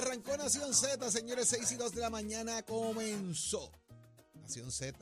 Arrancó 0.00 0.34
Nación 0.34 0.72
Z, 0.72 1.10
señores, 1.10 1.48
6 1.48 1.72
y 1.72 1.76
2 1.76 1.94
de 1.94 2.00
la 2.00 2.08
mañana 2.08 2.62
comenzó. 2.62 3.70
Nación 4.32 4.72
Z, 4.72 4.96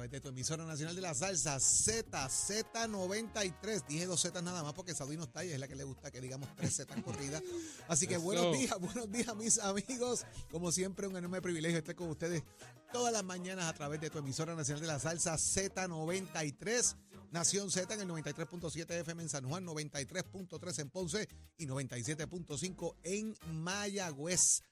través 0.00 0.12
de 0.12 0.20
tu 0.22 0.28
emisora 0.28 0.64
nacional 0.64 0.96
de 0.96 1.02
la 1.02 1.12
salsa, 1.12 1.60
Z, 1.60 2.10
Z93. 2.10 3.86
Dije 3.86 4.06
dos 4.06 4.22
Z 4.22 4.40
nada 4.40 4.62
más 4.62 4.72
porque 4.72 4.94
Saudí 4.94 5.14
no 5.18 5.24
está 5.24 5.44
y 5.44 5.50
es 5.50 5.60
la 5.60 5.68
que 5.68 5.76
le 5.76 5.84
gusta 5.84 6.10
que 6.10 6.22
digamos 6.22 6.48
tres 6.56 6.74
Z 6.74 7.02
corridas. 7.04 7.42
Así 7.86 8.06
que 8.06 8.16
buenos 8.16 8.56
días, 8.56 8.80
buenos 8.80 9.12
días, 9.12 9.36
mis 9.36 9.58
amigos. 9.58 10.24
Como 10.50 10.72
siempre, 10.72 11.06
un 11.06 11.18
enorme 11.18 11.42
privilegio 11.42 11.76
estar 11.76 11.94
con 11.94 12.08
ustedes 12.08 12.42
todas 12.94 13.12
las 13.12 13.22
mañanas 13.24 13.66
a 13.66 13.74
través 13.74 14.00
de 14.00 14.08
tu 14.08 14.16
emisora 14.16 14.54
nacional 14.54 14.80
de 14.80 14.86
la 14.86 14.98
salsa 14.98 15.34
Z93. 15.34 16.96
Nación 17.30 17.70
Z 17.70 17.92
en 17.92 18.00
el 18.00 18.08
93.7 18.08 18.90
FM 19.00 19.24
en 19.24 19.28
San 19.28 19.46
Juan, 19.46 19.66
93.3 19.66 20.78
en 20.78 20.88
Ponce 20.88 21.28
y 21.58 21.66
97.5 21.66 22.96
en 23.02 23.36
Mayagüez. 23.52 24.62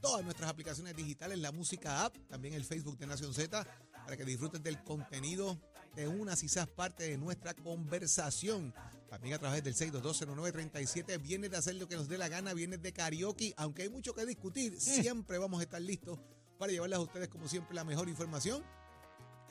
Todas 0.00 0.24
nuestras 0.24 0.50
aplicaciones 0.50 0.96
digitales, 0.96 1.38
la 1.38 1.52
música 1.52 2.04
app, 2.04 2.16
también 2.28 2.54
el 2.54 2.64
Facebook 2.64 2.98
de 2.98 3.06
Nación 3.06 3.32
Z, 3.32 3.64
para 4.12 4.24
que 4.26 4.30
disfruten 4.30 4.62
del 4.62 4.82
contenido 4.84 5.58
de 5.96 6.06
una, 6.06 6.36
si 6.36 6.46
seas 6.46 6.68
parte 6.68 7.04
de 7.04 7.16
nuestra 7.16 7.54
conversación. 7.54 8.74
También 9.08 9.36
a 9.36 9.38
través 9.38 9.64
del 9.64 9.74
6220937, 9.74 11.18
viene 11.18 11.48
de 11.48 11.56
hacer 11.56 11.76
lo 11.76 11.88
que 11.88 11.96
nos 11.96 12.08
dé 12.08 12.18
la 12.18 12.28
gana, 12.28 12.52
viene 12.52 12.76
de 12.76 12.92
karaoke, 12.92 13.54
aunque 13.56 13.84
hay 13.84 13.88
mucho 13.88 14.12
que 14.12 14.26
discutir, 14.26 14.78
siempre 14.78 15.38
vamos 15.38 15.60
a 15.60 15.62
estar 15.62 15.80
listos 15.80 16.18
para 16.58 16.70
llevarles 16.70 16.98
a 16.98 17.00
ustedes, 17.00 17.28
como 17.28 17.48
siempre, 17.48 17.74
la 17.74 17.84
mejor 17.84 18.10
información 18.10 18.62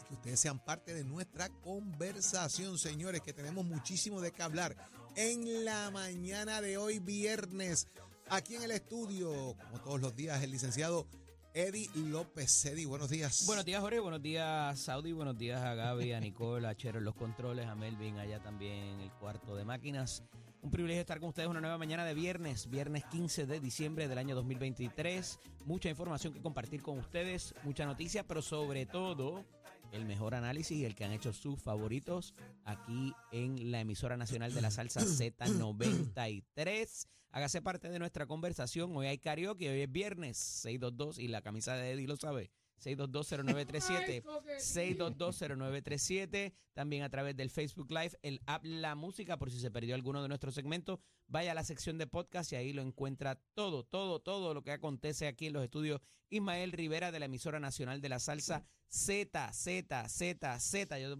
que 0.07 0.13
ustedes 0.13 0.39
sean 0.39 0.63
parte 0.63 0.93
de 0.93 1.05
nuestra 1.05 1.49
conversación, 1.49 2.77
señores, 2.77 3.21
que 3.21 3.33
tenemos 3.33 3.65
muchísimo 3.65 4.21
de 4.21 4.31
qué 4.31 4.43
hablar 4.43 4.77
en 5.15 5.65
la 5.65 5.89
mañana 5.89 6.61
de 6.61 6.77
hoy, 6.77 6.99
viernes, 6.99 7.87
aquí 8.29 8.57
en 8.57 8.61
el 8.61 8.71
estudio, 8.71 9.55
como 9.57 9.81
todos 9.81 9.99
los 9.99 10.15
días, 10.15 10.43
el 10.43 10.51
licenciado 10.51 11.07
Eddie 11.53 11.89
López. 11.95 12.65
Eddie, 12.65 12.85
buenos 12.85 13.09
días. 13.09 13.45
Buenos 13.45 13.65
días, 13.65 13.81
Jorge. 13.81 13.99
Buenos 13.99 14.21
días, 14.21 14.79
Saudi. 14.79 15.11
Buenos 15.11 15.37
días 15.37 15.61
a 15.61 15.75
Gaby, 15.75 16.13
a 16.13 16.19
Nicole, 16.21 16.65
a 16.67 16.75
Chero 16.75 16.99
en 16.99 17.05
los 17.05 17.15
controles, 17.15 17.67
a 17.67 17.75
Melvin 17.75 18.17
allá 18.17 18.41
también 18.41 18.85
en 18.85 19.01
el 19.01 19.11
cuarto 19.11 19.55
de 19.55 19.65
máquinas. 19.65 20.23
Un 20.61 20.71
privilegio 20.71 21.01
estar 21.01 21.19
con 21.19 21.27
ustedes 21.29 21.49
una 21.49 21.59
nueva 21.59 21.77
mañana 21.77 22.05
de 22.05 22.13
viernes, 22.13 22.69
viernes 22.69 23.03
15 23.05 23.47
de 23.47 23.59
diciembre 23.59 24.07
del 24.07 24.17
año 24.19 24.35
2023. 24.35 25.39
Mucha 25.65 25.89
información 25.89 26.33
que 26.33 26.41
compartir 26.41 26.81
con 26.83 26.99
ustedes, 26.99 27.53
mucha 27.63 27.85
noticia, 27.85 28.25
pero 28.27 28.41
sobre 28.41 28.85
todo 28.85 29.43
el 29.91 30.05
mejor 30.05 30.35
análisis 30.35 30.77
y 30.77 30.85
el 30.85 30.95
que 30.95 31.03
han 31.03 31.11
hecho 31.11 31.33
sus 31.33 31.59
favoritos 31.59 32.33
aquí 32.63 33.13
en 33.31 33.71
la 33.71 33.81
emisora 33.81 34.15
nacional 34.17 34.53
de 34.53 34.61
la 34.61 34.71
salsa 34.71 35.01
Z93. 35.01 37.07
Hágase 37.33 37.61
parte 37.61 37.89
de 37.89 37.97
nuestra 37.97 38.25
conversación. 38.25 38.95
Hoy 38.95 39.07
hay 39.07 39.17
karaoke, 39.17 39.69
hoy 39.69 39.81
es 39.81 39.91
viernes 39.91 40.37
622 40.37 41.17
y 41.17 41.29
la 41.29 41.41
camisa 41.41 41.75
de 41.75 41.91
Eddie 41.91 42.07
lo 42.07 42.17
sabe. 42.17 42.51
6220937, 42.81 44.23
6220937, 44.23 46.53
también 46.73 47.03
a 47.03 47.09
través 47.09 47.35
del 47.35 47.49
Facebook 47.49 47.91
Live, 47.91 48.17
el 48.21 48.41
app 48.45 48.63
La 48.65 48.95
Música, 48.95 49.37
por 49.37 49.51
si 49.51 49.59
se 49.59 49.71
perdió 49.71 49.95
alguno 49.95 50.21
de 50.21 50.27
nuestros 50.27 50.55
segmentos, 50.55 50.99
vaya 51.27 51.51
a 51.51 51.55
la 51.55 51.63
sección 51.63 51.97
de 51.97 52.07
podcast 52.07 52.51
y 52.51 52.55
ahí 52.55 52.73
lo 52.73 52.81
encuentra 52.81 53.35
todo, 53.53 53.83
todo, 53.83 54.19
todo 54.19 54.53
lo 54.53 54.63
que 54.63 54.71
acontece 54.71 55.27
aquí 55.27 55.47
en 55.47 55.53
los 55.53 55.63
estudios 55.63 56.01
Ismael 56.29 56.71
Rivera 56.71 57.11
de 57.11 57.19
la 57.19 57.25
emisora 57.25 57.59
nacional 57.59 58.01
de 58.01 58.09
la 58.09 58.19
salsa 58.19 58.63
Z, 58.87 59.53
Z, 59.53 60.09
Z, 60.09 60.59
Z. 60.59 60.99
Yo 60.99 61.17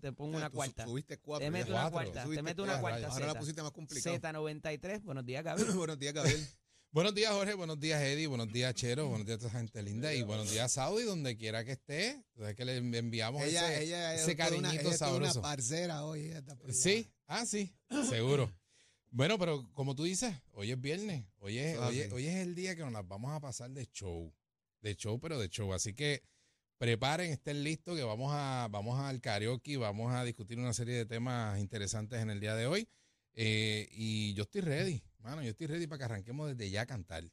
te, 0.00 0.12
pongo 0.12 0.36
una 0.36 0.50
cuarta. 0.50 0.86
cuatro. 1.22 1.38
Te 1.38 1.50
meto 1.52 1.72
una 1.72 1.90
cuarta. 1.90 2.24
Te 2.24 2.42
meto 2.42 2.64
una 2.64 2.80
cuarta. 2.80 3.08
Ahora 3.08 3.26
la 3.26 3.34
pusiste 3.34 3.62
más 3.62 3.70
complicada. 3.70 4.18
Z93. 4.18 5.02
Buenos 5.02 5.24
días, 5.24 5.44
Gabriel. 5.44 5.72
Buenos 5.76 5.98
días, 5.98 6.14
Gabriel. 6.14 6.44
Buenos 6.92 7.14
días, 7.14 7.32
Jorge. 7.32 7.54
Buenos 7.54 7.80
días, 7.80 8.02
Eddie. 8.02 8.26
Buenos 8.26 8.52
días, 8.52 8.74
Chero. 8.74 9.08
Buenos 9.08 9.26
días 9.26 9.42
a 9.42 9.46
esa 9.46 9.58
gente 9.58 9.82
linda. 9.82 10.12
Y 10.12 10.20
buenos 10.24 10.50
días, 10.50 10.72
Saudi, 10.72 11.04
donde 11.04 11.38
quiera 11.38 11.64
que 11.64 11.72
esté. 11.72 12.10
Entonces, 12.10 12.54
que 12.54 12.66
le 12.66 12.76
enviamos 12.76 13.42
ella, 13.42 13.72
ese, 13.72 13.84
ella 13.84 14.14
ese 14.14 14.36
cariñito 14.36 14.68
una, 14.68 14.80
ella 14.82 14.92
sabroso. 14.92 15.38
una 15.38 15.48
parcera 15.48 16.04
hoy. 16.04 16.26
ella 16.26 16.40
está 16.40 16.54
por. 16.54 16.70
Sí, 16.74 17.10
ah, 17.28 17.46
sí, 17.46 17.74
seguro. 18.10 18.52
Bueno, 19.10 19.38
pero 19.38 19.72
como 19.72 19.94
tú 19.94 20.04
dices, 20.04 20.34
hoy 20.50 20.70
es 20.70 20.78
viernes. 20.78 21.24
Hoy 21.38 21.56
es, 21.56 21.78
hoy 21.78 22.00
es, 22.00 22.12
hoy 22.12 22.26
es 22.26 22.36
el 22.36 22.54
día 22.54 22.76
que 22.76 22.82
nos 22.82 22.92
las 22.92 23.08
vamos 23.08 23.32
a 23.32 23.40
pasar 23.40 23.70
de 23.70 23.86
show. 23.86 24.30
De 24.82 24.94
show, 24.94 25.18
pero 25.18 25.38
de 25.38 25.48
show. 25.48 25.72
Así 25.72 25.94
que 25.94 26.22
preparen, 26.76 27.30
estén 27.30 27.64
listos, 27.64 27.96
que 27.96 28.02
vamos 28.02 28.32
a 28.34 28.68
vamos 28.70 29.00
al 29.00 29.18
karaoke, 29.22 29.78
vamos 29.78 30.12
a 30.12 30.24
discutir 30.24 30.58
una 30.58 30.74
serie 30.74 30.96
de 30.96 31.06
temas 31.06 31.58
interesantes 31.58 32.20
en 32.20 32.28
el 32.28 32.38
día 32.38 32.54
de 32.54 32.66
hoy. 32.66 32.86
Eh, 33.32 33.88
y 33.92 34.34
yo 34.34 34.42
estoy 34.42 34.60
ready, 34.60 35.02
mano, 35.22 35.42
yo 35.42 35.50
estoy 35.50 35.66
ready 35.68 35.86
para 35.86 35.98
que 35.98 36.04
arranquemos 36.04 36.48
desde 36.48 36.70
ya 36.70 36.82
a 36.82 36.86
cantar, 36.86 37.24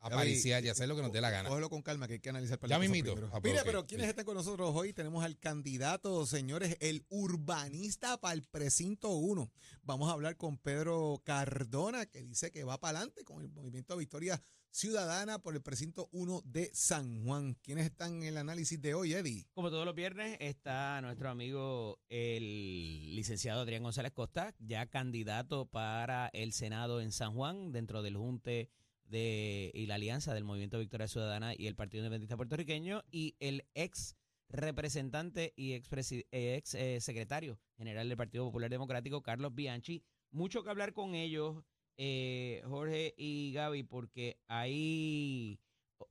a 0.00 0.10
pariciar 0.10 0.64
y 0.64 0.68
hacer 0.68 0.88
lo 0.88 0.96
que 0.96 1.02
nos 1.02 1.12
dé 1.12 1.20
la 1.20 1.30
gana. 1.30 1.48
Cógelo 1.48 1.70
con 1.70 1.82
calma, 1.82 2.06
que 2.06 2.14
hay 2.14 2.20
que 2.20 2.30
analizar 2.30 2.58
para 2.58 2.70
Ya 2.70 2.78
mismito. 2.78 3.14
Mira, 3.14 3.60
ok, 3.60 3.64
pero 3.64 3.86
¿quiénes 3.86 4.06
sí. 4.06 4.10
están 4.10 4.24
con 4.24 4.34
nosotros 4.34 4.72
hoy? 4.74 4.92
Tenemos 4.92 5.24
al 5.24 5.38
candidato, 5.38 6.24
señores, 6.26 6.76
el 6.80 7.04
urbanista 7.08 8.18
para 8.18 8.34
el 8.34 8.42
precinto 8.42 9.10
1. 9.10 9.50
Vamos 9.82 10.08
a 10.08 10.12
hablar 10.12 10.36
con 10.36 10.58
Pedro 10.58 11.20
Cardona, 11.24 12.06
que 12.06 12.22
dice 12.22 12.50
que 12.50 12.64
va 12.64 12.78
para 12.78 12.98
adelante 12.98 13.24
con 13.24 13.42
el 13.42 13.48
movimiento 13.48 13.94
de 13.94 14.00
Victoria 14.00 14.42
Ciudadana 14.70 15.38
por 15.40 15.54
el 15.54 15.62
precinto 15.62 16.08
1 16.12 16.42
de 16.44 16.70
San 16.74 17.24
Juan. 17.24 17.54
¿Quiénes 17.62 17.86
están 17.86 18.22
en 18.22 18.28
el 18.28 18.36
análisis 18.36 18.80
de 18.80 18.94
hoy, 18.94 19.14
Eddie? 19.14 19.46
Como 19.54 19.70
todos 19.70 19.86
los 19.86 19.94
viernes 19.94 20.36
está 20.40 21.00
nuestro 21.00 21.30
amigo 21.30 21.98
el 22.08 23.16
licenciado 23.16 23.62
Adrián 23.62 23.82
González 23.82 24.12
Costa, 24.12 24.54
ya 24.58 24.86
candidato 24.86 25.66
para 25.66 26.28
el 26.32 26.52
Senado 26.52 27.00
en 27.00 27.12
San 27.12 27.34
Juan 27.34 27.72
dentro 27.72 28.02
del 28.02 28.16
Junte 28.16 28.70
de 29.08 29.70
y 29.74 29.86
la 29.86 29.96
alianza 29.96 30.34
del 30.34 30.44
Movimiento 30.44 30.78
Victoria 30.78 31.08
Ciudadana 31.08 31.54
y 31.56 31.66
el 31.66 31.74
Partido 31.74 32.02
Independentista 32.02 32.36
Puertorriqueño 32.36 33.02
y 33.10 33.36
el 33.40 33.66
ex 33.74 34.16
representante 34.48 35.52
y 35.56 35.74
ex, 35.74 35.88
ex 36.30 36.74
eh, 36.74 37.00
secretario 37.00 37.58
general 37.76 38.08
del 38.08 38.16
Partido 38.16 38.44
Popular 38.46 38.70
Democrático 38.70 39.22
Carlos 39.22 39.54
Bianchi. 39.54 40.02
Mucho 40.30 40.62
que 40.62 40.70
hablar 40.70 40.92
con 40.92 41.14
ellos, 41.14 41.62
eh, 41.96 42.62
Jorge 42.66 43.14
y 43.16 43.52
Gaby, 43.52 43.82
porque 43.82 44.38
hay 44.46 45.60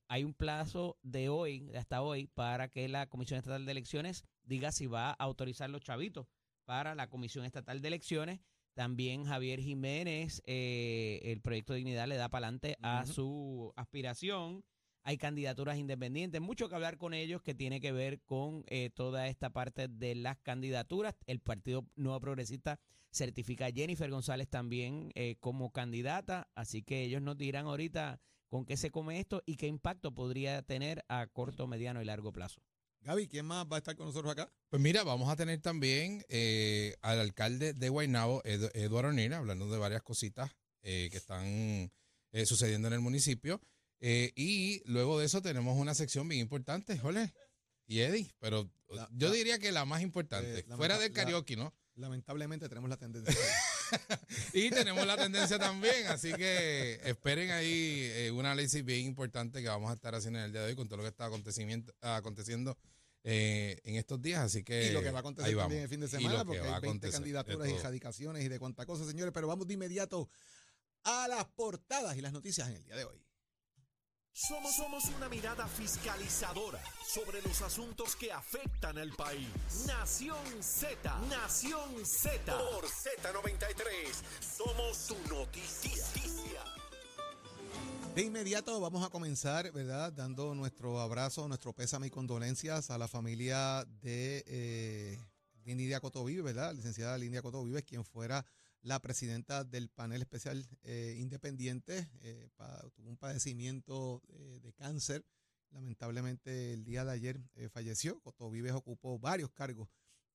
hay 0.08 0.24
un 0.24 0.34
plazo 0.34 0.98
de 1.02 1.30
hoy, 1.30 1.62
de 1.62 1.78
hasta 1.78 2.02
hoy, 2.02 2.28
para 2.28 2.68
que 2.68 2.88
la 2.88 3.08
Comisión 3.08 3.38
Estatal 3.38 3.66
de 3.66 3.72
Elecciones 3.72 4.26
diga 4.44 4.72
si 4.72 4.88
va 4.88 5.12
a 5.12 5.14
autorizar 5.14 5.70
los 5.70 5.82
chavitos 5.82 6.28
para 6.66 6.96
la 6.96 7.10
Comisión 7.10 7.46
Estatal 7.46 7.82
de 7.82 7.88
Elecciones. 7.88 8.42
También 8.78 9.26
Javier 9.26 9.60
Jiménez, 9.60 10.44
eh, 10.46 11.20
el 11.24 11.42
proyecto 11.42 11.74
de 11.74 11.78
dignidad 11.78 12.08
le 12.08 12.16
da 12.16 12.30
para 12.30 12.46
adelante 12.46 12.78
a 12.84 13.08
su 13.08 13.74
aspiración. 13.76 14.64
Hay 15.02 15.18
candidaturas 15.18 15.80
independientes, 15.80 16.40
mucho 16.42 16.70
que 16.70 16.76
hablar 16.76 17.00
con 17.00 17.16
ellos 17.16 17.42
que 17.42 17.56
tiene 17.56 17.82
que 17.82 17.92
ver 17.92 18.22
con 18.22 18.66
eh, 18.68 18.92
toda 18.94 19.30
esta 19.30 19.50
parte 19.50 19.88
de 19.88 20.14
las 20.14 20.38
candidaturas. 20.38 21.16
El 21.26 21.40
Partido 21.40 21.88
Nuevo 21.96 22.20
Progresista 22.20 22.80
certifica 23.10 23.66
a 23.66 23.72
Jennifer 23.72 24.12
González 24.12 24.48
también 24.48 25.10
eh, 25.16 25.38
como 25.40 25.72
candidata, 25.72 26.48
así 26.54 26.84
que 26.84 27.02
ellos 27.02 27.24
nos 27.24 27.36
dirán 27.36 27.66
ahorita 27.66 28.22
con 28.48 28.64
qué 28.64 28.78
se 28.78 28.92
come 28.92 29.20
esto 29.20 29.42
y 29.48 29.56
qué 29.56 29.66
impacto 29.66 30.14
podría 30.14 30.62
tener 30.62 31.04
a 31.08 31.26
corto, 31.26 31.66
mediano 31.66 32.00
y 32.00 32.06
largo 32.06 32.32
plazo. 32.32 32.62
Gaby, 33.08 33.30
¿quién 33.30 33.46
más 33.46 33.66
va 33.72 33.78
a 33.78 33.80
estar 33.80 33.96
con 33.96 34.06
nosotros 34.08 34.30
acá? 34.34 34.52
Pues 34.68 34.82
mira, 34.82 35.02
vamos 35.06 35.30
a 35.32 35.38
tener 35.38 35.62
también 35.62 36.26
eh, 36.28 36.98
al 37.02 37.22
alcalde 37.22 37.72
de 37.74 37.88
Guaynabo, 37.88 38.42
Ed- 38.44 38.70
Eduardo 38.74 39.14
Nira, 39.14 39.38
hablando 39.38 39.70
de 39.70 39.78
varias 39.78 40.02
cositas 40.02 40.52
eh, 40.82 41.08
que 41.10 41.16
están 41.16 41.46
eh, 41.46 42.46
sucediendo 42.46 42.90
en 42.90 42.96
el 42.96 43.00
municipio. 43.00 43.62
Eh, 44.02 44.34
y 44.36 44.82
luego 44.92 45.18
de 45.20 45.26
eso 45.26 45.42
tenemos 45.42 45.78
una 45.78 45.96
sección 45.96 46.28
bien 46.28 46.42
importante, 46.42 46.98
Jorge 46.98 47.34
y 47.86 48.02
Eddie, 48.02 48.30
pero 48.40 48.70
La- 48.90 49.08
yo 49.14 49.30
la- 49.30 49.34
diría 49.36 49.58
que 49.58 49.72
la 49.72 49.86
más 49.86 50.02
importante, 50.02 50.64
fuera 50.76 51.00
del 51.00 51.14
la- 51.14 51.16
karaoke, 51.16 51.56
¿no? 51.56 51.74
Lamentablemente 51.96 52.68
tenemos 52.68 52.90
la 52.90 52.98
tendencia. 52.98 53.34
Y 54.54 54.70
tenemos 54.70 55.08
la 55.08 55.16
tendencia 55.16 55.58
también, 55.58 56.08
así 56.08 56.34
que 56.34 57.00
esperen 57.06 57.52
ahí 57.52 58.02
eh, 58.02 58.32
un 58.32 58.42
análisis 58.46 58.84
bien 58.84 59.06
importante 59.06 59.62
que 59.62 59.70
vamos 59.70 59.90
a 59.90 59.94
estar 59.94 60.14
haciendo 60.14 60.40
en 60.40 60.46
el 60.46 60.52
día 60.52 60.62
de 60.64 60.68
hoy 60.72 60.76
con 60.76 60.90
todo 60.90 60.98
lo 60.98 61.04
que 61.04 61.10
está 61.10 61.26
acontecimiento, 61.28 61.94
aconteciendo 62.02 62.78
eh, 63.30 63.82
en 63.84 63.96
estos 63.96 64.22
días, 64.22 64.42
así 64.42 64.64
que 64.64 64.88
y 64.88 64.92
lo 64.92 65.02
que 65.02 65.12
va 65.12 65.18
a 65.18 65.20
acontecer 65.20 65.54
vamos. 65.54 65.64
también 65.64 65.84
el 65.84 65.90
fin 65.90 66.00
de 66.00 66.08
semana, 66.08 66.40
que 66.40 66.46
porque 66.46 66.62
hay 66.62 66.66
20 66.66 66.78
acontecer, 66.78 67.12
de 67.12 67.18
candidaturas 67.18 67.68
y 67.68 67.72
todo. 67.72 67.80
erradicaciones 67.82 68.46
y 68.46 68.48
de 68.48 68.58
cuánta 68.58 68.86
cosa, 68.86 69.06
señores. 69.06 69.34
Pero 69.34 69.48
vamos 69.48 69.68
de 69.68 69.74
inmediato 69.74 70.30
a 71.04 71.28
las 71.28 71.44
portadas 71.44 72.16
y 72.16 72.22
las 72.22 72.32
noticias 72.32 72.70
en 72.70 72.76
el 72.76 72.86
día 72.86 72.96
de 72.96 73.04
hoy. 73.04 73.22
Somos, 74.32 74.74
somos 74.78 75.04
una 75.18 75.28
mirada 75.28 75.68
fiscalizadora 75.68 76.82
sobre 77.06 77.42
los 77.42 77.62
asuntos 77.62 78.16
que 78.16 78.32
afectan 78.32 78.98
al 78.98 79.12
país. 79.12 79.50
Nación 79.88 80.64
Z, 80.64 81.20
Nación 81.30 82.06
Z. 82.06 82.58
Por 82.58 82.86
Z93, 82.86 83.84
somos 84.40 84.96
su 84.96 85.18
noticia. 85.28 86.77
De 88.18 88.24
inmediato 88.24 88.82
vamos 88.82 89.06
a 89.06 89.12
comenzar, 89.12 89.72
¿verdad? 89.72 90.12
Dando 90.12 90.56
nuestro 90.56 91.00
abrazo, 91.00 91.48
nuestro 91.48 91.72
pésame 91.72 92.08
y 92.08 92.10
condolencias 92.10 92.90
a 92.90 92.98
la 92.98 93.08
familia 93.08 93.86
de, 94.02 94.44
eh, 94.48 95.20
Lidia 95.66 96.00
Cotovive, 96.00 96.42
¿verdad? 96.42 96.74
Licenciada 96.74 97.16
Lidia 97.20 97.44
Cotovive, 97.44 97.84
quien 97.84 98.04
fuera 98.04 98.44
la 98.82 99.00
presidenta 99.00 99.64
del 99.64 99.90
panel 99.90 100.24
especial 100.24 100.68
eh, 100.82 101.16
independiente, 101.20 102.10
eh, 102.22 102.50
tuvo 102.96 103.08
un 103.08 103.18
padecimiento 103.18 104.24
eh, 104.30 104.62
de 104.64 104.74
cáncer. 104.74 105.24
Lamentablemente 105.70 106.74
el 106.74 106.86
día 106.86 107.06
de 107.06 107.12
ayer 107.12 107.40
falleció. 107.70 108.20
Cotovives 108.22 108.74
ocupó 108.74 109.20
varios 109.20 109.52
cargos 109.52 109.90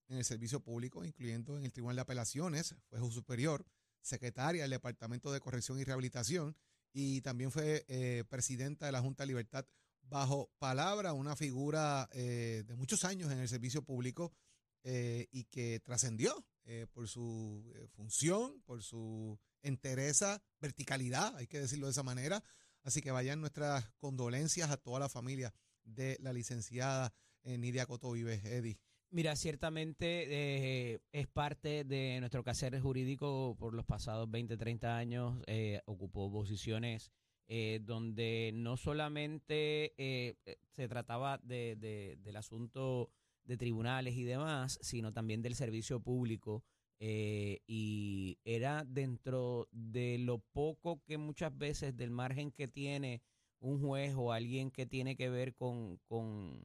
en 0.07 0.19
el 0.19 0.25
servicio 0.25 0.61
público, 0.61 1.05
incluyendo 1.05 1.59
en 1.59 1.65
el 1.65 1.73
Tribunal 1.73 1.97
de 1.97 2.03
Apelaciones, 2.03 2.77
fue 2.91 3.01
superior, 3.11 3.67
secretaria 4.03 4.63
del 4.63 4.71
Departamento 4.71 5.33
de 5.33 5.41
Corrección 5.41 5.81
y 5.81 5.85
Rehabilitación 5.85 6.57
y 6.93 7.21
también 7.23 7.51
fue 7.51 7.85
presidenta 8.29 8.87
de 8.87 8.93
la 8.93 9.01
Junta 9.01 9.23
de 9.23 9.29
Libertad 9.29 9.67
bajo 10.03 10.51
palabra, 10.59 11.13
una 11.13 11.37
figura 11.37 12.09
de 12.13 12.75
muchos 12.77 13.05
años 13.05 13.31
en 13.33 13.39
el 13.39 13.49
servicio 13.49 13.83
público 13.83 14.33
y 14.85 15.45
que 15.45 15.81
trascendió 15.81 16.45
eh, 16.65 16.87
por 16.93 17.09
su 17.09 17.73
eh, 17.75 17.89
función, 17.89 18.61
por 18.63 18.85
su 18.85 19.37
entereza, 19.63 20.41
verticalidad, 20.61 21.37
hay 21.37 21.49
que 21.49 21.59
decirlo 21.59 21.87
de 21.87 21.93
esa 21.93 22.05
manera. 22.05 22.45
Así 22.85 23.01
que 23.01 23.11
vayan 23.11 23.41
nuestras 23.41 23.89
condolencias 23.99 24.71
a 24.71 24.77
toda 24.77 25.01
la 25.01 25.09
familia 25.09 25.53
de 25.83 26.17
la 26.21 26.33
licenciada 26.33 27.13
eh, 27.43 27.59
Nidia 27.59 27.87
Coto 27.87 28.13
Vives, 28.13 28.45
Eddie. 28.45 28.79
Mira, 29.15 29.37
ciertamente 29.37 31.01
es 31.13 31.29
parte 31.29 31.85
de 31.85 32.19
nuestro 32.21 32.43
quehacer 32.43 32.81
jurídico 32.81 33.55
por 33.59 33.75
los 33.75 33.85
pasados 33.85 34.31
20, 34.31 34.57
30 34.57 34.97
años. 34.97 35.39
ocupó 35.85 36.33
posiciones 36.33 37.13
donde 37.83 38.53
no 38.55 38.77
solamente 38.79 39.95
se 40.71 40.89
trataba 40.89 41.39
de, 41.43 41.77
del 42.23 42.37
asunto 42.37 43.11
de 43.45 43.57
tribunales 43.57 44.17
y 44.17 44.25
demás, 44.25 44.79
sino 44.81 45.13
también 45.13 45.43
del 45.43 45.55
servicio 45.55 46.01
público. 46.01 46.65
Eh, 47.05 47.63
y 47.67 48.39
era 48.45 48.85
dentro 48.87 49.69
de 49.73 50.19
lo 50.19 50.39
poco 50.39 51.03
que 51.05 51.19
muchas 51.19 51.57
veces 51.59 51.97
del 51.97 52.13
margen 52.13 52.53
que 52.53 52.69
tiene 52.69 53.23
un 53.59 53.81
juez 53.81 54.15
o 54.17 54.33
alguien 54.33 54.71
que 54.71 54.87
tiene 54.87 55.17
que 55.17 55.29
ver 55.29 55.55
con, 55.55 55.99
con, 56.07 56.63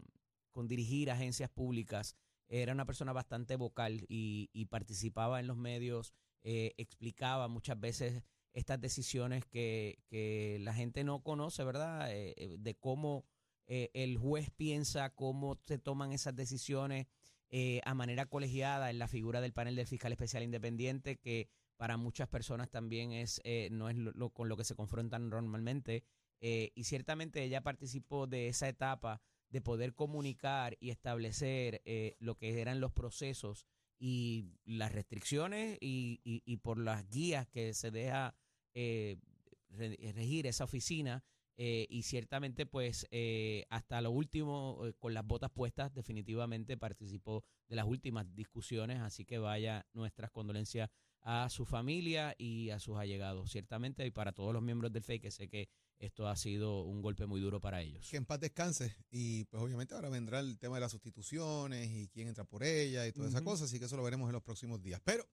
dirigir 0.68 1.10
agencias 1.10 1.50
públicas, 1.50 2.16
era 2.48 2.74
una 2.74 2.86
persona 2.86 3.14
bastante 3.14 3.56
vocal 3.56 4.06
y, 4.08 4.66
participaba 4.70 5.40
en 5.40 5.48
los 5.48 5.58
medios, 5.58 6.14
eh, 6.44 6.74
explicaba 6.78 7.48
muchas 7.48 7.80
veces 7.80 8.24
estas 8.54 8.80
decisiones 8.82 9.46
que, 9.46 10.00
que, 10.10 10.58
la 10.62 10.74
gente 10.74 11.04
no 11.04 11.22
conoce, 11.24 11.64
¿verdad? 11.64 12.10
Eh, 12.12 12.56
de 12.60 12.76
cómo 12.76 13.26
eh, 13.68 13.92
el 13.94 14.18
juez 14.18 14.50
piensa 14.56 15.10
cómo 15.10 15.60
se 15.66 15.78
toman 15.78 16.14
esas 16.14 16.36
decisiones 16.36 17.08
eh, 17.50 17.82
a 17.86 17.94
manera 17.94 18.26
colegiada 18.26 18.90
en 18.90 18.98
la 18.98 19.10
figura 19.10 19.42
del 19.42 19.54
panel 19.54 19.76
del 19.76 19.88
fiscal 19.88 20.14
especial 20.14 20.44
independiente, 20.44 21.18
que 21.18 21.50
para 21.76 21.98
muchas 21.98 22.30
personas 22.30 22.70
también 22.70 23.12
es 23.12 23.42
eh, 23.44 23.68
no 23.72 23.90
es 23.90 23.98
lo, 23.98 24.30
con 24.30 24.48
lo 24.48 24.56
que 24.56 24.64
se 24.64 24.76
confrontan 24.76 25.30
normalmente. 25.30 26.04
y 26.40 26.84
ciertamente 26.84 27.44
ella 27.44 27.62
participó 27.62 28.28
de 28.28 28.48
esa 28.48 28.70
etapa 28.70 29.22
de 29.50 29.62
poder 29.62 29.94
comunicar 29.94 30.78
y 30.80 30.90
establecer 30.90 31.82
lo 32.20 32.36
que 32.36 32.60
eran 32.62 32.80
los 32.80 32.92
procesos 32.92 33.66
y 34.00 34.52
las 34.66 34.92
restricciones 34.92 35.78
y, 35.82 36.58
por 36.58 36.78
las 36.78 37.08
guías 37.10 37.48
que 37.48 37.74
se 37.74 37.92
deja 37.92 38.36
regir 39.70 40.48
esa 40.48 40.66
oficina 40.66 41.24
eh, 41.60 41.88
y 41.90 42.04
ciertamente, 42.04 42.68
pues, 42.68 43.08
eh, 43.10 43.66
hasta 43.70 44.00
lo 44.02 44.12
último, 44.12 44.86
eh, 44.86 44.94
con 45.00 45.16
las 45.16 45.26
botas 45.26 45.50
puestas, 45.50 45.92
definitivamente 45.92 46.78
participó 46.78 47.44
de 47.68 47.76
las 47.76 47.86
últimas 47.86 48.34
discusiones. 48.36 49.00
Así 49.00 49.26
que 49.26 49.40
vaya 49.40 49.88
nuestras 49.94 50.30
condolencias 50.30 50.92
a 51.22 51.50
su 51.50 51.66
familia 51.66 52.36
y 52.38 52.70
a 52.70 52.80
sus 52.80 52.98
allegados, 52.98 53.52
ciertamente, 53.52 54.06
y 54.06 54.12
para 54.12 54.34
todos 54.34 54.54
los 54.54 54.62
miembros 54.62 54.94
del 54.94 55.04
FEI, 55.04 55.20
que 55.20 55.32
sé 55.32 55.50
que 55.50 55.68
esto 56.00 56.28
ha 56.28 56.36
sido 56.36 56.84
un 56.84 57.02
golpe 57.02 57.26
muy 57.26 57.42
duro 57.42 57.60
para 57.60 57.82
ellos. 57.82 58.08
Que 58.10 58.18
en 58.18 58.26
paz 58.26 58.40
descanse. 58.40 58.96
Y 59.10 59.46
pues 59.46 59.62
obviamente 59.62 59.96
ahora 59.96 60.10
vendrá 60.10 60.40
el 60.40 60.58
tema 60.60 60.76
de 60.76 60.82
las 60.82 60.92
sustituciones 60.92 61.90
y 61.90 62.08
quién 62.10 62.28
entra 62.28 62.44
por 62.44 62.64
ella 62.64 63.08
y 63.08 63.12
toda 63.12 63.30
esa 63.30 63.44
cosa, 63.44 63.66
así 63.66 63.80
que 63.80 63.86
eso 63.86 63.98
lo 63.98 64.04
veremos 64.04 64.28
en 64.28 64.34
los 64.34 64.44
próximos 64.44 64.82
días. 64.82 65.02
Pero 65.04 65.28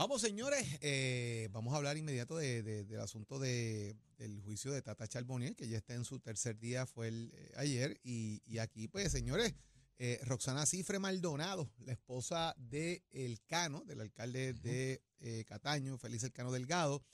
Vamos, 0.00 0.22
señores, 0.22 0.66
eh, 0.80 1.50
vamos 1.52 1.74
a 1.74 1.76
hablar 1.76 1.98
inmediato 1.98 2.38
del 2.38 3.00
asunto 3.00 3.38
de, 3.38 3.98
del 4.16 4.40
juicio 4.40 4.72
de 4.72 4.80
Tata 4.80 5.06
Charbonnier, 5.06 5.54
que 5.54 5.68
ya 5.68 5.76
está 5.76 5.92
en 5.92 6.06
su 6.06 6.20
tercer 6.20 6.58
día, 6.58 6.86
fue 6.86 7.08
el, 7.08 7.30
eh, 7.34 7.52
ayer. 7.56 8.00
Y, 8.02 8.56
aquí, 8.60 8.88
pues, 8.88 9.12
señores, 9.12 9.54
eh, 9.98 10.18
Roxana 10.22 10.64
Cifre 10.64 10.98
Maldonado, 10.98 11.70
la 11.80 11.92
esposa 11.92 12.54
de 12.56 13.04
El 13.10 13.42
Cano, 13.42 13.84
del 13.84 14.00
alcalde 14.00 14.54
de 14.54 15.02
Cataño, 15.46 15.98
Feliz 15.98 16.22
El 16.22 16.32
Cano 16.32 16.50
Delgado, 16.50 17.04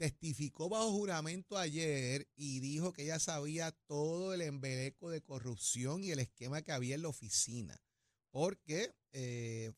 testificó 0.00 0.70
bajo 0.70 0.92
juramento 0.92 1.58
ayer 1.58 2.26
y 2.34 2.60
dijo 2.60 2.94
que 2.94 3.02
ella 3.02 3.18
sabía 3.18 3.70
todo 3.86 4.32
el 4.32 4.40
embeleco 4.40 5.10
de 5.10 5.20
corrupción 5.20 6.02
y 6.02 6.10
el 6.10 6.20
esquema 6.20 6.62
que 6.62 6.72
había 6.72 6.94
en 6.94 7.02
la 7.02 7.08
oficina, 7.08 7.78
porque 8.30 8.94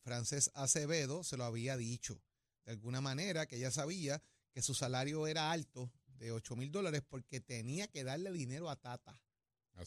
Frances 0.01 0.49
Acevedo 0.53 1.25
se 1.25 1.35
lo 1.35 1.43
había 1.43 1.75
dicho 1.75 2.23
de 2.63 2.71
alguna 2.71 3.01
manera, 3.01 3.47
que 3.47 3.57
ella 3.57 3.69
sabía 3.69 4.23
que 4.53 4.61
su 4.61 4.73
salario 4.73 5.27
era 5.27 5.51
alto, 5.51 5.91
de 6.05 6.31
8 6.31 6.55
mil 6.55 6.71
dólares, 6.71 7.01
porque 7.05 7.41
tenía 7.41 7.89
que 7.89 8.05
darle 8.05 8.31
dinero 8.31 8.69
a 8.69 8.77
Tata. 8.77 9.19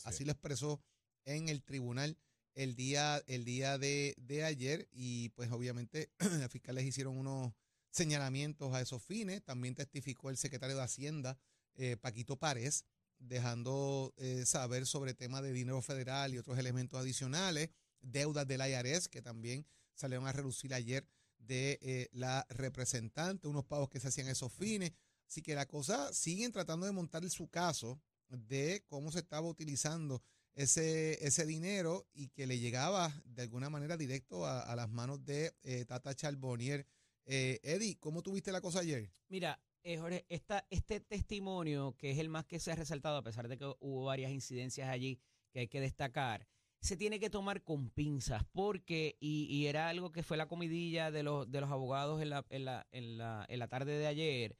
Así, 0.04 0.26
lo 0.26 0.32
expresó 0.32 0.82
en 1.24 1.48
el 1.48 1.62
tribunal 1.62 2.18
el 2.52 2.74
día, 2.74 3.22
el 3.26 3.46
día 3.46 3.78
de, 3.78 4.44
ayer 4.44 4.86
y 4.92 5.30
pues 5.30 5.50
obviamente 5.50 6.10
los 6.42 6.52
fiscales 6.52 6.84
hicieron 6.84 7.16
unos 7.16 7.54
señalamientos 7.96 8.74
a 8.74 8.80
esos 8.80 9.02
fines. 9.02 9.42
También 9.44 9.74
testificó 9.74 10.30
el 10.30 10.36
secretario 10.36 10.76
de 10.76 10.82
Hacienda, 10.82 11.38
eh, 11.74 11.96
Paquito 11.96 12.36
Párez, 12.36 12.84
dejando 13.18 14.14
eh, 14.18 14.44
saber 14.46 14.86
sobre 14.86 15.14
temas 15.14 15.42
de 15.42 15.52
dinero 15.52 15.80
federal 15.82 16.34
y 16.34 16.38
otros 16.38 16.58
elementos 16.58 17.00
adicionales, 17.00 17.70
deudas 18.00 18.46
del 18.46 18.60
IRS 18.60 19.08
que 19.08 19.22
también 19.22 19.66
salieron 19.94 20.26
a 20.26 20.32
reducir 20.32 20.74
ayer 20.74 21.08
de 21.38 21.78
eh, 21.80 22.08
la 22.12 22.46
representante, 22.50 23.48
unos 23.48 23.64
pagos 23.64 23.88
que 23.88 24.00
se 24.00 24.08
hacían 24.08 24.28
a 24.28 24.32
esos 24.32 24.52
fines. 24.52 24.92
Así 25.26 25.42
que 25.42 25.54
la 25.54 25.66
cosa 25.66 26.12
siguen 26.12 26.52
tratando 26.52 26.86
de 26.86 26.92
montar 26.92 27.28
su 27.30 27.48
caso 27.48 28.00
de 28.28 28.84
cómo 28.86 29.10
se 29.10 29.20
estaba 29.20 29.48
utilizando 29.48 30.22
ese, 30.54 31.24
ese 31.24 31.46
dinero 31.46 32.08
y 32.12 32.28
que 32.28 32.46
le 32.46 32.58
llegaba 32.58 33.12
de 33.24 33.42
alguna 33.42 33.70
manera 33.70 33.96
directo 33.96 34.46
a, 34.46 34.74
las 34.74 34.88
manos 34.88 35.24
de 35.24 35.54
eh, 35.62 35.84
Tata 35.84 36.14
Charbonnier. 36.14 36.86
Eh, 37.26 37.58
Eddie, 37.62 37.98
¿cómo 37.98 38.22
tuviste 38.22 38.52
la 38.52 38.60
cosa 38.60 38.80
ayer? 38.80 39.10
Mira, 39.28 39.60
eh, 39.82 39.98
Jorge, 39.98 40.24
este 40.28 41.00
testimonio, 41.00 41.96
que 41.98 42.12
es 42.12 42.18
el 42.18 42.28
más 42.28 42.46
que 42.46 42.60
se 42.60 42.72
ha 42.72 42.76
resaltado, 42.76 43.18
a 43.18 43.22
pesar 43.22 43.48
de 43.48 43.58
que 43.58 43.64
hubo 43.80 44.04
varias 44.04 44.30
incidencias 44.30 44.88
allí 44.88 45.20
que 45.50 45.60
hay 45.60 45.68
que 45.68 45.80
destacar, 45.80 46.46
se 46.80 46.96
tiene 46.96 47.18
que 47.18 47.30
tomar 47.30 47.64
con 47.64 47.90
pinzas, 47.90 48.44
porque, 48.52 49.16
y, 49.18 49.66
era 49.66 49.88
algo 49.88 50.12
que 50.12 50.22
fue 50.22 50.36
la 50.36 50.46
comidilla 50.46 51.10
de 51.10 51.24
los, 51.24 51.50
de 51.50 51.60
los 51.60 51.70
abogados 51.70 52.22
en 52.22 52.30
la, 52.30 52.46
en, 52.48 52.64
la, 52.64 52.86
en, 52.92 53.18
la, 53.18 53.44
en 53.48 53.58
la 53.58 53.68
tarde 53.68 53.98
de 53.98 54.06
ayer, 54.06 54.56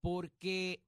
porque 0.00 0.84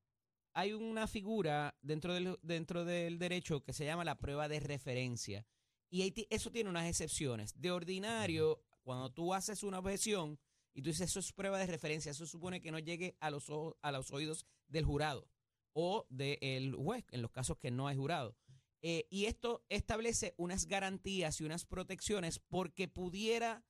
hay 0.52 0.74
una 0.74 1.06
figura 1.06 1.78
dentro 1.80 2.12
del, 2.12 2.38
dentro 2.42 2.84
del 2.84 3.18
derecho 3.18 3.62
que 3.62 3.72
se 3.72 3.86
llama 3.86 4.04
la 4.04 4.18
prueba 4.18 4.48
de 4.48 4.60
referencia. 4.60 5.46
Y 5.88 6.14
eso 6.30 6.50
tiene 6.50 6.70
unas 6.70 6.88
excepciones. 6.88 7.60
De 7.60 7.70
ordinario, 7.70 8.62
cuando 8.82 9.10
tú 9.10 9.34
haces 9.34 9.62
una 9.62 9.78
objeción 9.78 10.38
y 10.74 10.82
tú 10.82 10.90
dices 10.90 11.10
eso 11.10 11.20
es 11.20 11.32
prueba 11.32 11.58
de 11.58 11.66
referencia, 11.66 12.10
eso 12.10 12.26
supone 12.26 12.60
que 12.60 12.70
no 12.70 12.78
llegue 12.78 13.16
a 13.20 13.30
los, 13.30 13.46
a 13.80 13.92
los 13.92 14.10
oídos 14.12 14.46
del 14.68 14.84
jurado 14.84 15.28
o 15.74 16.06
del 16.10 16.74
juez, 16.74 17.04
en 17.10 17.22
los 17.22 17.30
casos 17.30 17.58
que 17.58 17.70
no 17.70 17.88
hay 17.88 17.96
jurado. 17.96 18.36
Eh, 18.82 19.06
y 19.10 19.26
esto 19.26 19.64
establece 19.68 20.34
unas 20.36 20.66
garantías 20.66 21.40
y 21.40 21.44
unas 21.44 21.64
protecciones 21.64 22.40
porque 22.40 22.88
pudiera 22.88 23.64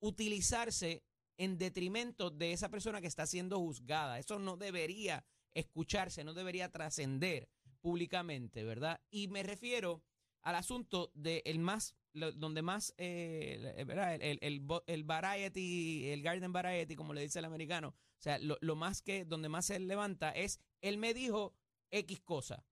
utilizarse 0.00 1.04
en 1.36 1.58
detrimento 1.58 2.30
de 2.30 2.52
esa 2.52 2.68
persona 2.68 3.00
que 3.00 3.08
está 3.08 3.26
siendo 3.26 3.58
juzgada. 3.58 4.18
Eso 4.18 4.38
no 4.38 4.56
debería 4.56 5.26
escucharse, 5.54 6.22
no 6.24 6.34
debería 6.34 6.70
trascender 6.70 7.48
públicamente, 7.80 8.62
¿verdad? 8.62 9.00
Y 9.10 9.28
me 9.28 9.42
refiero 9.42 10.04
al 10.42 10.56
asunto 10.56 11.10
de 11.14 11.42
el 11.46 11.58
más, 11.58 11.96
donde 12.12 12.62
más, 12.62 12.94
eh, 12.98 13.84
¿verdad? 13.86 14.14
El, 14.14 14.38
el, 14.42 14.62
el, 14.86 15.04
variety, 15.04 16.10
el 16.10 16.22
garden 16.22 16.52
variety, 16.52 16.94
como 16.94 17.14
le 17.14 17.22
dice 17.22 17.38
el 17.38 17.44
americano, 17.44 17.88
o 17.88 18.22
sea, 18.22 18.38
lo, 18.38 18.58
lo 18.60 18.76
más 18.76 19.02
que, 19.02 19.24
donde 19.24 19.48
más 19.48 19.66
se 19.66 19.78
levanta 19.78 20.30
es, 20.30 20.60
él 20.80 20.98
me 20.98 21.14
dijo 21.14 21.54
X 21.90 22.20
cosa. 22.20 22.64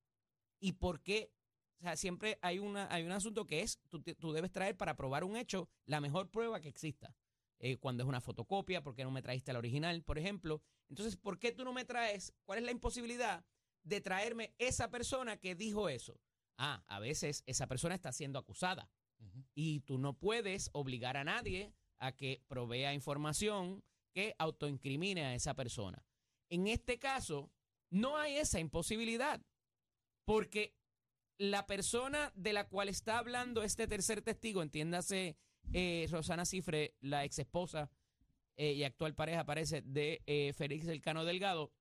¿Y 0.61 0.73
por 0.73 1.03
qué 1.03 1.33
o 1.81 1.83
sea, 1.83 1.97
siempre 1.97 2.39
hay, 2.43 2.59
una, 2.59 2.93
hay 2.93 3.05
un 3.05 3.12
asunto 3.12 3.47
que 3.47 3.62
es, 3.62 3.81
tú, 3.89 4.03
tú 4.03 4.33
debes 4.33 4.53
traer 4.53 4.77
para 4.77 4.97
probar 4.97 5.25
un 5.25 5.35
hecho 5.35 5.71
la 5.87 6.03
mejor 6.03 6.31
prueba 6.31 6.61
que 6.61 6.69
exista. 6.69 7.17
Eh, 7.59 7.79
cuando 7.79 8.03
es 8.03 8.09
una 8.09 8.21
fotocopia, 8.21 8.83
¿por 8.83 8.95
qué 8.95 9.03
no 9.03 9.11
me 9.11 9.23
traiste 9.23 9.53
la 9.53 9.59
original, 9.59 10.03
por 10.03 10.19
ejemplo? 10.19 10.62
Entonces, 10.91 11.17
¿por 11.17 11.39
qué 11.39 11.53
tú 11.53 11.65
no 11.65 11.73
me 11.73 11.87
traes? 11.87 12.35
¿Cuál 12.45 12.59
es 12.59 12.65
la 12.65 12.71
imposibilidad 12.71 13.45
de 13.83 14.00
traerme 14.03 14.55
esa 14.59 14.91
persona 14.91 15.39
que 15.39 15.55
dijo 15.55 15.89
eso? 15.89 16.21
Ah, 16.62 16.85
a 16.88 17.00
veces 17.00 17.43
esa 17.47 17.67
persona 17.67 17.95
está 17.95 18.12
siendo 18.12 18.38
acusada 18.38 18.90
y 19.55 19.81
tú 19.81 19.97
no 19.97 20.19
puedes 20.19 20.69
obligar 20.75 21.17
a 21.17 21.25
nadie 21.25 21.73
a 21.99 22.12
que 22.12 22.45
provea 22.49 22.93
información 22.93 23.83
que 24.12 24.35
autoincrimine 24.38 25.25
a 25.25 25.35
esa 25.35 25.55
persona. 25.55 26.05
En 26.50 26.67
este 26.67 26.99
caso, 26.99 27.50
no 27.88 28.19
hay 28.19 28.37
esa 28.37 28.61
imposibilidad, 28.61 29.40
porque 30.26 30.76
la 31.38 31.67
persona 31.67 32.31
de 32.35 32.52
la 32.52 32.69
cual 32.69 32.90
está 32.90 33.17
hablando 33.17 33.62
este 33.62 33.88
tercer 33.88 34.21
testigo, 34.21 34.61
entiéndase 34.61 35.38
eh, 35.73 36.07
Rosana 36.11 36.45
Cifre, 36.45 36.95
la 37.00 37.25
ex 37.25 37.38
esposa 37.38 37.90
eh, 38.57 38.75
y 38.75 38.85
actual 38.85 39.14
pareja, 39.14 39.47
parece, 39.47 39.81
de 39.81 40.23
eh, 40.26 40.52
Félix 40.52 40.87
Elcano 40.88 41.25
Delgado, 41.25 41.73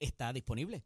está 0.00 0.32
disponible. 0.32 0.84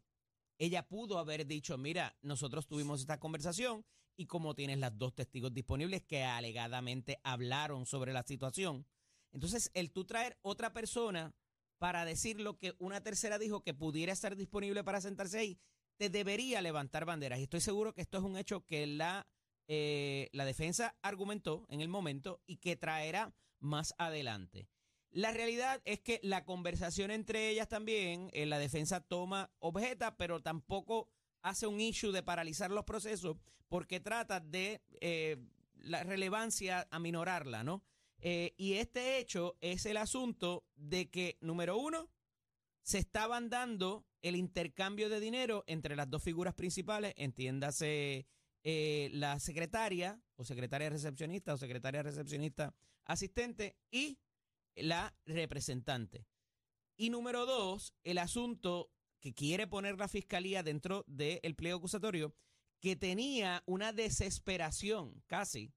Ella 0.57 0.87
pudo 0.87 1.17
haber 1.17 1.45
dicho, 1.45 1.77
mira, 1.77 2.15
nosotros 2.21 2.67
tuvimos 2.67 3.01
esta 3.01 3.19
conversación 3.19 3.85
y 4.15 4.27
como 4.27 4.55
tienes 4.55 4.77
las 4.77 4.97
dos 4.97 5.15
testigos 5.15 5.53
disponibles 5.53 6.03
que 6.03 6.23
alegadamente 6.23 7.19
hablaron 7.23 7.85
sobre 7.85 8.13
la 8.13 8.23
situación, 8.23 8.85
entonces 9.31 9.71
el 9.73 9.91
tú 9.91 10.05
traer 10.05 10.37
otra 10.41 10.71
persona 10.73 11.33
para 11.79 12.05
decir 12.05 12.39
lo 12.39 12.57
que 12.57 12.75
una 12.79 13.01
tercera 13.01 13.37
dijo 13.37 13.61
que 13.61 13.73
pudiera 13.73 14.13
estar 14.13 14.35
disponible 14.35 14.83
para 14.83 15.01
sentarse 15.01 15.39
ahí, 15.39 15.59
te 15.97 16.09
debería 16.09 16.61
levantar 16.61 17.05
banderas. 17.05 17.39
Y 17.39 17.43
estoy 17.43 17.61
seguro 17.61 17.93
que 17.93 18.01
esto 18.01 18.19
es 18.19 18.23
un 18.23 18.37
hecho 18.37 18.65
que 18.65 18.87
la, 18.87 19.27
eh, 19.67 20.29
la 20.31 20.45
defensa 20.45 20.95
argumentó 21.01 21.65
en 21.69 21.81
el 21.81 21.89
momento 21.89 22.41
y 22.45 22.57
que 22.57 22.75
traerá 22.75 23.35
más 23.59 23.93
adelante. 23.97 24.69
La 25.13 25.31
realidad 25.31 25.79
es 25.85 25.99
que 25.99 26.19
la 26.23 26.43
conversación 26.43 27.11
entre 27.11 27.49
ellas 27.49 27.69
también, 27.69 28.31
eh, 28.33 28.47
la 28.47 28.57
defensa 28.57 28.99
toma 28.99 29.51
objeta, 29.59 30.17
pero 30.17 30.41
tampoco 30.41 31.07
hace 31.43 31.67
un 31.67 31.79
issue 31.79 32.11
de 32.11 32.23
paralizar 32.23 32.71
los 32.71 32.83
procesos 32.83 33.37
porque 33.69 33.99
trata 33.99 34.39
de 34.39 34.81
eh, 35.01 35.37
la 35.75 36.03
relevancia 36.03 36.87
aminorarla, 36.89 37.63
¿no? 37.63 37.83
Eh, 38.21 38.55
y 38.57 38.73
este 38.73 39.19
hecho 39.19 39.55
es 39.61 39.85
el 39.85 39.97
asunto 39.97 40.65
de 40.75 41.11
que, 41.11 41.37
número 41.41 41.77
uno, 41.77 42.09
se 42.81 42.97
estaban 42.97 43.49
dando 43.49 44.07
el 44.23 44.35
intercambio 44.35 45.09
de 45.09 45.19
dinero 45.19 45.63
entre 45.67 45.95
las 45.95 46.09
dos 46.09 46.23
figuras 46.23 46.55
principales, 46.55 47.13
entiéndase 47.17 48.25
la 48.63 49.39
secretaria 49.39 50.21
o 50.37 50.45
secretaria 50.45 50.89
recepcionista 50.89 51.53
o 51.53 51.57
secretaria 51.57 52.01
recepcionista 52.01 52.73
asistente 53.03 53.75
y 53.91 54.17
la 54.75 55.15
representante. 55.25 56.25
Y 56.95 57.09
número 57.09 57.45
dos, 57.45 57.93
el 58.03 58.17
asunto 58.17 58.91
que 59.19 59.33
quiere 59.33 59.67
poner 59.67 59.97
la 59.97 60.07
fiscalía 60.07 60.63
dentro 60.63 61.05
del 61.07 61.55
pliego 61.55 61.77
acusatorio, 61.77 62.35
que 62.79 62.95
tenía 62.95 63.63
una 63.65 63.93
desesperación 63.93 65.23
casi 65.27 65.73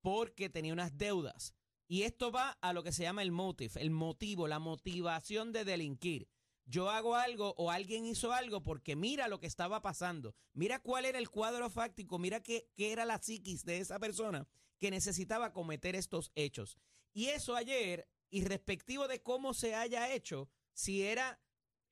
porque 0.00 0.50
tenía 0.50 0.72
unas 0.72 0.98
deudas. 0.98 1.54
Y 1.86 2.02
esto 2.02 2.32
va 2.32 2.58
a 2.60 2.72
lo 2.72 2.82
que 2.82 2.92
se 2.92 3.04
llama 3.04 3.22
el 3.22 3.30
motive, 3.30 3.80
el 3.80 3.90
motivo, 3.90 4.48
la 4.48 4.58
motivación 4.58 5.52
de 5.52 5.64
delinquir. 5.64 6.28
Yo 6.66 6.90
hago 6.90 7.14
algo 7.14 7.54
o 7.58 7.70
alguien 7.70 8.06
hizo 8.06 8.32
algo 8.32 8.62
porque 8.62 8.96
mira 8.96 9.28
lo 9.28 9.38
que 9.38 9.46
estaba 9.46 9.82
pasando, 9.82 10.34
mira 10.54 10.80
cuál 10.80 11.04
era 11.04 11.18
el 11.18 11.30
cuadro 11.30 11.68
fáctico, 11.70 12.18
mira 12.18 12.42
qué, 12.42 12.70
qué 12.74 12.90
era 12.90 13.04
la 13.04 13.22
psiquis 13.22 13.64
de 13.64 13.78
esa 13.78 13.98
persona 13.98 14.48
que 14.80 14.90
necesitaba 14.90 15.52
cometer 15.52 15.94
estos 15.94 16.32
hechos. 16.34 16.78
Y 17.12 17.26
eso 17.26 17.54
ayer 17.54 18.08
y 18.34 18.42
respectivo 18.42 19.06
de 19.06 19.22
cómo 19.22 19.54
se 19.54 19.76
haya 19.76 20.12
hecho, 20.12 20.50
si 20.72 21.04
era 21.04 21.40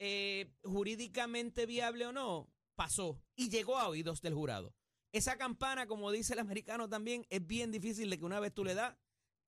eh, 0.01 0.53
jurídicamente 0.65 1.67
viable 1.67 2.05
o 2.05 2.11
no, 2.11 2.53
pasó 2.75 3.23
y 3.37 3.49
llegó 3.49 3.79
a 3.79 3.89
oídos 3.89 4.23
del 4.23 4.35
jurado. 4.35 4.75
Esa 5.13 5.39
campana, 5.39 5.87
como 5.87 6.11
dice 6.11 6.33
el 6.33 6.41
americano 6.41 6.89
también, 6.89 7.25
es 7.31 7.47
bien 7.47 7.71
difícil 7.71 8.11
de 8.11 8.19
que 8.19 8.25
una 8.25 8.41
vez 8.41 8.53
tú 8.53 8.65
le 8.65 8.75
das, 8.75 8.97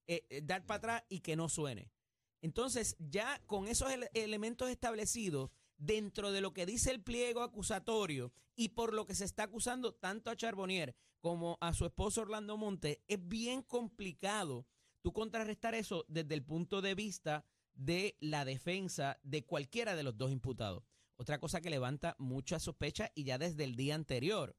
eh, 0.07 0.25
eh, 0.31 0.41
dar 0.45 0.67
para 0.67 0.79
atrás 0.79 1.05
y 1.09 1.19
que 1.19 1.35
no 1.35 1.49
suene. 1.49 1.91
Entonces, 2.43 2.95
ya 3.01 3.43
con 3.47 3.67
esos 3.67 3.93
elementos 4.13 4.71
establecidos 4.71 5.51
dentro 5.77 6.31
de 6.31 6.43
lo 6.43 6.55
que 6.55 6.65
dice 6.65 6.93
el 6.93 7.03
pliego 7.03 7.43
acusatorio 7.43 8.33
y 8.55 8.69
por 8.69 8.95
lo 8.95 9.05
que 9.05 9.17
se 9.17 9.25
está 9.25 9.43
acusando 9.43 9.97
tanto 9.97 10.31
a 10.31 10.37
Charbonnier 10.37 10.95
como 11.21 11.59
a 11.61 11.75
su 11.75 11.87
esposo 11.87 12.21
Orlando 12.21 12.57
Monte, 12.57 13.03
es 13.09 13.19
bien 13.27 13.63
complicado 13.63 14.69
tú 15.04 15.12
contrarrestar 15.12 15.75
eso 15.75 16.06
desde 16.08 16.32
el 16.32 16.42
punto 16.42 16.80
de 16.80 16.94
vista 16.94 17.44
de 17.75 18.16
la 18.20 18.46
defensa 18.46 19.20
de 19.23 19.44
cualquiera 19.44 19.96
de 19.96 20.02
los 20.02 20.16
dos 20.16 20.32
imputados. 20.32 20.82
Otra 21.16 21.38
cosa 21.38 21.61
que 21.61 21.68
levanta 21.68 22.16
mucha 22.18 22.58
sospecha 22.58 23.12
y 23.14 23.25
ya 23.25 23.37
desde 23.37 23.64
el 23.64 23.76
día 23.76 23.96
anterior 23.96 24.56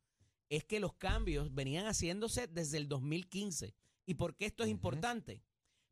es 0.49 0.63
que 0.63 0.79
los 0.79 0.93
cambios 0.93 1.55
venían 1.55 1.87
haciéndose 1.87 2.45
desde 2.45 2.77
el 2.77 2.87
2015. 2.87 3.73
¿Y 4.05 4.13
por 4.13 4.35
qué 4.35 4.45
esto 4.45 4.63
es 4.63 4.69
importante? 4.69 5.41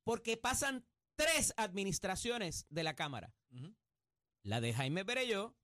Porque 0.04 0.38
pasan 0.38 0.86
tres 1.16 1.56
administraciones 1.58 2.68
de 2.70 2.84
la 2.84 2.96
Cámara. 2.96 3.34
La 4.44 4.62
de 4.62 4.72
Jaime 4.72 5.04
Pereyó, 5.04 5.56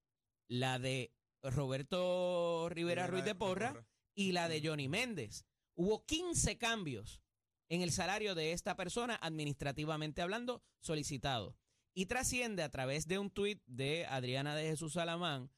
la 0.47 0.79
de 0.79 1.13
Roberto 1.43 2.69
Rivera 2.69 3.05
Ruiz 3.05 3.23
de 3.23 3.35
Porra 3.35 3.85
y 4.15 4.31
la 4.31 4.49
de 4.49 4.67
Johnny 4.67 4.87
Méndez. 4.87 5.45
Hubo 5.75 6.07
15 6.07 6.57
cambios 6.57 7.21
en 7.69 7.81
el 7.81 7.91
salario 7.91 8.35
de 8.35 8.51
esta 8.51 8.75
persona, 8.75 9.17
administrativamente 9.21 10.21
hablando, 10.21 10.61
solicitado. 10.79 11.55
Y 11.93 12.05
trasciende 12.05 12.63
a 12.63 12.69
través 12.69 13.07
de 13.07 13.19
un 13.19 13.29
tuit 13.29 13.61
de 13.65 14.05
Adriana 14.05 14.55
de 14.55 14.69
Jesús 14.69 14.93
Salamán 14.93 15.51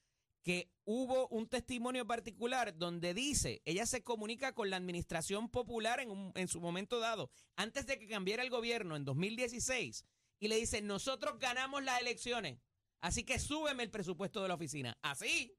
que 0.43 0.71
hubo 0.85 1.27
un 1.27 1.47
testimonio 1.47 2.05
particular 2.07 2.75
donde 2.77 3.13
dice, 3.13 3.61
ella 3.65 3.85
se 3.85 4.03
comunica 4.03 4.53
con 4.53 4.69
la 4.69 4.77
administración 4.77 5.49
popular 5.49 5.99
en, 5.99 6.31
en 6.35 6.47
su 6.47 6.59
momento 6.59 6.99
dado, 6.99 7.31
antes 7.55 7.85
de 7.85 7.99
que 7.99 8.07
cambiara 8.07 8.43
el 8.43 8.49
gobierno 8.49 8.95
en 8.95 9.05
2016, 9.05 10.05
y 10.39 10.47
le 10.47 10.55
dice, 10.55 10.81
nosotros 10.81 11.37
ganamos 11.37 11.83
las 11.83 12.01
elecciones, 12.01 12.59
así 13.01 13.23
que 13.23 13.37
súbeme 13.37 13.83
el 13.83 13.91
presupuesto 13.91 14.41
de 14.41 14.47
la 14.47 14.55
oficina. 14.55 14.97
Así. 15.03 15.55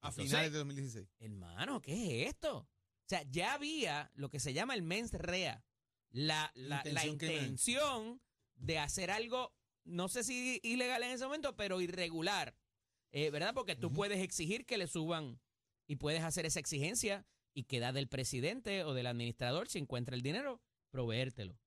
A 0.00 0.10
finales 0.12 0.52
de 0.52 0.58
2016. 0.58 1.08
Hermano, 1.18 1.80
¿qué 1.80 2.22
es 2.22 2.28
esto? 2.28 2.68
O 3.04 3.08
sea, 3.08 3.22
ya 3.30 3.54
había 3.54 4.10
lo 4.14 4.30
que 4.30 4.40
se 4.40 4.54
llama 4.54 4.74
el 4.74 4.82
mens 4.82 5.12
rea, 5.12 5.62
la, 6.10 6.50
la, 6.54 7.06
intención, 7.06 8.20
de 8.56 8.78
hacer 8.78 9.10
algo, 9.10 9.52
no 9.84 10.08
sé 10.08 10.24
si 10.24 10.60
ilegal 10.62 11.02
en 11.02 11.10
ese 11.10 11.24
momento, 11.24 11.54
pero 11.56 11.80
irregular, 11.80 12.56
eh, 13.12 13.30
¿verdad? 13.30 13.52
Porque 13.52 13.76
tú 13.76 13.92
puedes 13.92 14.20
exigir 14.20 14.64
que 14.64 14.78
le 14.78 14.86
suban 14.86 15.38
y 15.86 15.96
puedes 15.96 16.22
hacer 16.22 16.46
esa 16.46 16.60
exigencia 16.60 17.26
y 17.52 17.64
queda 17.64 17.92
del 17.92 18.08
presidente 18.08 18.84
o 18.84 18.94
del 18.94 19.06
administrador, 19.06 19.68
si 19.68 19.78
encuentra 19.78 20.14
el 20.14 20.22
dinero, 20.22 20.62
proveértelo. 20.90 21.58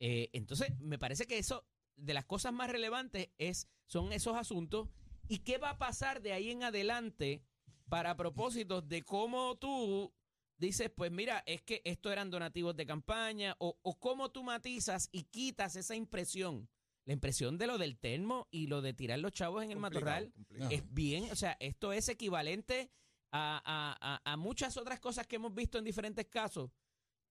Eh, 0.00 0.30
entonces, 0.32 0.78
me 0.80 0.98
parece 0.98 1.26
que 1.26 1.38
eso, 1.38 1.66
de 1.96 2.14
las 2.14 2.24
cosas 2.24 2.52
más 2.52 2.70
relevantes, 2.70 3.30
es, 3.38 3.68
son 3.86 4.12
esos 4.12 4.36
asuntos. 4.36 4.88
¿Y 5.28 5.38
qué 5.38 5.58
va 5.58 5.70
a 5.70 5.78
pasar 5.78 6.22
de 6.22 6.32
ahí 6.32 6.50
en 6.50 6.62
adelante 6.62 7.42
para 7.88 8.16
propósitos 8.16 8.88
de 8.88 9.02
cómo 9.02 9.56
tú 9.56 10.12
dices, 10.58 10.90
pues 10.94 11.10
mira, 11.10 11.42
es 11.46 11.62
que 11.62 11.82
esto 11.84 12.10
eran 12.12 12.30
donativos 12.30 12.76
de 12.76 12.86
campaña, 12.86 13.56
o, 13.58 13.78
o 13.82 13.98
cómo 13.98 14.30
tú 14.30 14.42
matizas 14.42 15.08
y 15.12 15.24
quitas 15.24 15.76
esa 15.76 15.94
impresión. 15.94 16.68
La 17.04 17.12
impresión 17.12 17.58
de 17.58 17.66
lo 17.66 17.76
del 17.76 17.98
termo 17.98 18.48
y 18.50 18.66
lo 18.66 18.80
de 18.80 18.94
tirar 18.94 19.18
los 19.18 19.32
chavos 19.32 19.62
en 19.62 19.70
el 19.70 19.78
matorral 19.78 20.32
es 20.70 20.82
bien, 20.92 21.30
o 21.30 21.36
sea, 21.36 21.54
esto 21.60 21.92
es 21.92 22.08
equivalente 22.08 22.90
a, 23.30 24.20
a, 24.24 24.36
muchas 24.36 24.76
otras 24.76 25.00
cosas 25.00 25.26
que 25.26 25.36
hemos 25.36 25.54
visto 25.54 25.76
en 25.76 25.84
diferentes 25.84 26.26
casos, 26.26 26.70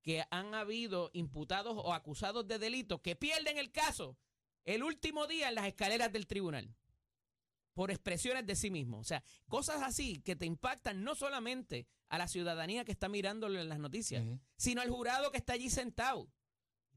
que 0.02 0.24
han 0.30 0.54
habido 0.54 1.10
imputados 1.14 1.74
o 1.76 1.94
acusados 1.94 2.48
de 2.48 2.60
delito 2.60 3.02
que 3.02 3.16
pierden 3.16 3.58
el 3.58 3.72
caso 3.72 4.18
el 4.66 4.84
último 4.84 5.28
día 5.28 5.50
en 5.50 5.56
las 5.56 5.66
escaleras 5.66 6.12
del 6.12 6.28
tribunal 6.28 6.76
por 7.74 7.92
expresiones 7.92 8.46
de 8.46 8.56
sí 8.56 8.70
mismo. 8.72 9.00
O 9.00 9.04
sea, 9.04 9.24
cosas 9.48 9.82
así 9.82 10.22
que 10.22 10.36
te 10.36 10.46
impactan 10.46 11.04
no 11.04 11.16
solamente 11.16 11.88
a 12.10 12.18
la 12.18 12.28
ciudadanía 12.28 12.86
que 12.86 12.92
está 12.92 13.10
mirándolo 13.10 13.60
en 13.60 13.70
las 13.70 13.80
noticias, 13.80 14.24
sino 14.56 14.82
al 14.82 14.90
jurado 14.90 15.32
que 15.32 15.38
está 15.38 15.54
allí 15.54 15.70
sentado. 15.70 16.32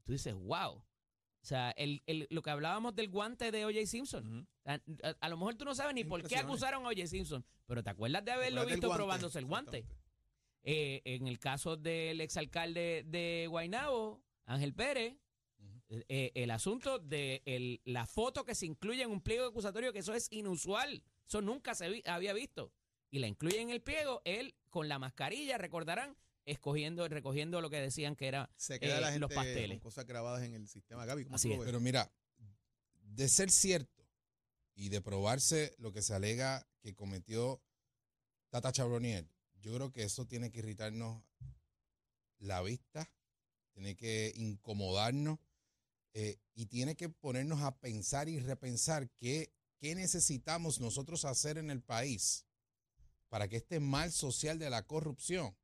Tú 0.03 0.13
dices, 0.13 0.33
wow. 0.33 0.75
O 0.75 1.45
sea, 1.47 1.71
el, 1.71 2.01
lo 2.29 2.41
que 2.41 2.49
hablábamos 2.49 2.95
del 2.95 3.09
guante 3.09 3.51
de 3.51 3.65
O.J. 3.65 3.85
Simpson. 3.85 4.47
a, 4.65 5.29
lo 5.29 5.37
mejor 5.37 5.55
tú 5.55 5.65
no 5.65 5.75
sabes 5.75 5.95
ni 5.95 6.03
por 6.03 6.21
qué 6.27 6.37
acusaron 6.37 6.85
a 6.85 6.89
O.J. 6.89 7.07
Simpson, 7.07 7.45
pero 7.65 7.83
te 7.83 7.89
acuerdas 7.89 8.25
de 8.25 8.31
haberlo 8.31 8.65
visto 8.65 8.91
probándose 8.91 9.39
el 9.39 9.45
guante. 9.45 9.85
Eh, 10.63 11.01
en 11.05 11.27
el 11.27 11.39
caso 11.39 11.77
del 11.77 12.19
exalcalde 12.19 13.03
de 13.07 13.47
Guaynabo, 13.49 14.21
Ángel 14.45 14.73
Pérez, 14.73 15.15
eh, 15.89 16.31
el 16.35 16.51
asunto 16.51 16.99
de 16.99 17.79
la 17.85 18.05
foto 18.05 18.43
que 18.43 18.55
se 18.55 18.65
incluye 18.65 19.03
en 19.03 19.11
un 19.11 19.21
pliego 19.21 19.45
acusatorio, 19.47 19.93
que 19.93 19.99
eso 19.99 20.13
es 20.13 20.27
inusual. 20.31 21.03
Eso 21.27 21.41
nunca 21.41 21.75
se 21.75 22.03
había 22.05 22.33
visto. 22.33 22.71
Y 23.09 23.19
la 23.19 23.27
incluye 23.27 23.61
en 23.61 23.69
el 23.69 23.81
pliego, 23.81 24.21
él 24.25 24.55
con 24.69 24.89
la 24.89 24.99
mascarilla, 24.99 25.57
recordarán, 25.57 26.17
escogiendo, 26.45 27.07
recogiendo 27.07 27.61
lo 27.61 27.69
que 27.69 27.79
decían 27.79 28.15
que 28.15 28.27
era 28.27 28.49
se 28.57 28.79
queda 28.79 28.99
la 28.99 29.09
eh, 29.09 29.11
gente 29.13 29.19
los 29.19 29.33
pasteles. 29.33 29.81
cosas 29.81 30.05
grabadas 30.05 30.43
en 30.43 30.53
el 30.53 30.67
sistema 30.67 31.05
Gaby. 31.05 31.27
Así 31.31 31.51
es. 31.51 31.59
Pero 31.59 31.79
mira, 31.79 32.11
de 33.01 33.29
ser 33.29 33.49
cierto 33.49 34.05
y 34.75 34.89
de 34.89 35.01
probarse 35.01 35.73
lo 35.77 35.91
que 35.91 36.01
se 36.01 36.13
alega 36.13 36.67
que 36.81 36.93
cometió 36.93 37.61
Tata 38.49 38.71
Chabronier, 38.71 39.29
yo 39.61 39.73
creo 39.73 39.91
que 39.91 40.03
eso 40.03 40.25
tiene 40.25 40.51
que 40.51 40.59
irritarnos 40.59 41.23
la 42.39 42.61
vista 42.61 43.09
tiene 43.77 43.95
que 43.95 44.33
incomodarnos 44.35 45.37
eh, 46.19 46.39
y 46.55 46.65
tiene 46.65 46.95
que 46.95 47.09
ponernos 47.09 47.61
a 47.61 47.77
pensar 47.79 48.27
y 48.27 48.39
repensar 48.39 49.07
qué, 49.19 49.53
qué 49.77 49.93
necesitamos 49.93 50.79
nosotros 50.79 51.25
hacer 51.25 51.59
en 51.59 51.69
el 51.69 51.83
país 51.83 52.47
para 53.29 53.47
que 53.47 53.57
este 53.57 53.79
mal 53.79 54.11
social 54.11 54.57
de 54.57 54.71
la 54.71 54.87
corrupción 54.87 55.55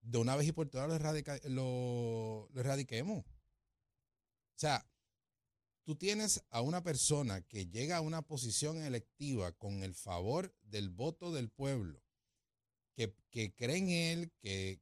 de 0.00 0.18
una 0.18 0.36
vez 0.36 0.46
y 0.48 0.52
por 0.52 0.68
todas 0.70 0.88
lo, 0.88 0.94
erradica- 0.94 1.40
lo- 1.48 2.48
lo 2.52 2.60
erradiquemos. 2.60 3.26
O 3.26 4.58
sea, 4.58 4.86
tú 5.84 5.96
tienes 5.96 6.42
a 6.50 6.62
una 6.62 6.82
persona 6.82 7.42
que 7.42 7.66
llega 7.66 7.98
a 7.98 8.00
una 8.00 8.22
posición 8.22 8.78
electiva 8.78 9.52
con 9.52 9.82
el 9.82 9.94
favor 9.94 10.54
del 10.62 10.88
voto 10.88 11.30
del 11.32 11.50
pueblo, 11.50 12.02
que, 12.94 13.52
cree 13.54 13.76
en 13.76 13.90
él, 13.90 14.32
que, 14.38 14.80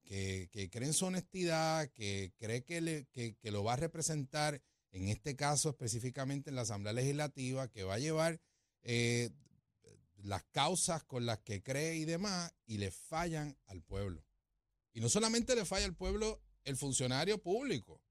que- 0.50 0.70
cree 0.70 0.88
en 0.88 0.94
su 0.94 1.06
honestidad, 1.06 1.88
que 1.90 2.32
cree 2.36 2.64
que, 2.64 2.80
le- 2.80 3.06
que 3.06 3.50
lo 3.50 3.64
va 3.64 3.74
a 3.74 3.76
representar, 3.76 4.62
en 4.90 5.08
este 5.08 5.34
caso 5.36 5.70
específicamente 5.70 6.50
en 6.50 6.56
la 6.56 6.62
Asamblea 6.62 6.92
Legislativa, 6.92 7.68
que 7.68 7.84
va 7.84 7.94
a 7.94 7.98
llevar 7.98 8.40
eh, 8.82 9.30
las 10.22 10.44
causas 10.44 11.02
con 11.04 11.26
las 11.26 11.38
que 11.40 11.62
cree 11.62 11.96
y 11.96 12.04
demás, 12.04 12.52
y 12.66 12.78
le 12.78 12.90
fallan 12.90 13.56
al 13.66 13.82
pueblo. 13.82 14.24
Y 14.92 15.00
no 15.00 15.08
solamente 15.08 15.54
le 15.54 15.64
falla 15.64 15.86
al 15.86 15.96
pueblo 15.96 16.42
el 16.64 16.76
funcionario 16.76 17.42
público, 17.42 18.02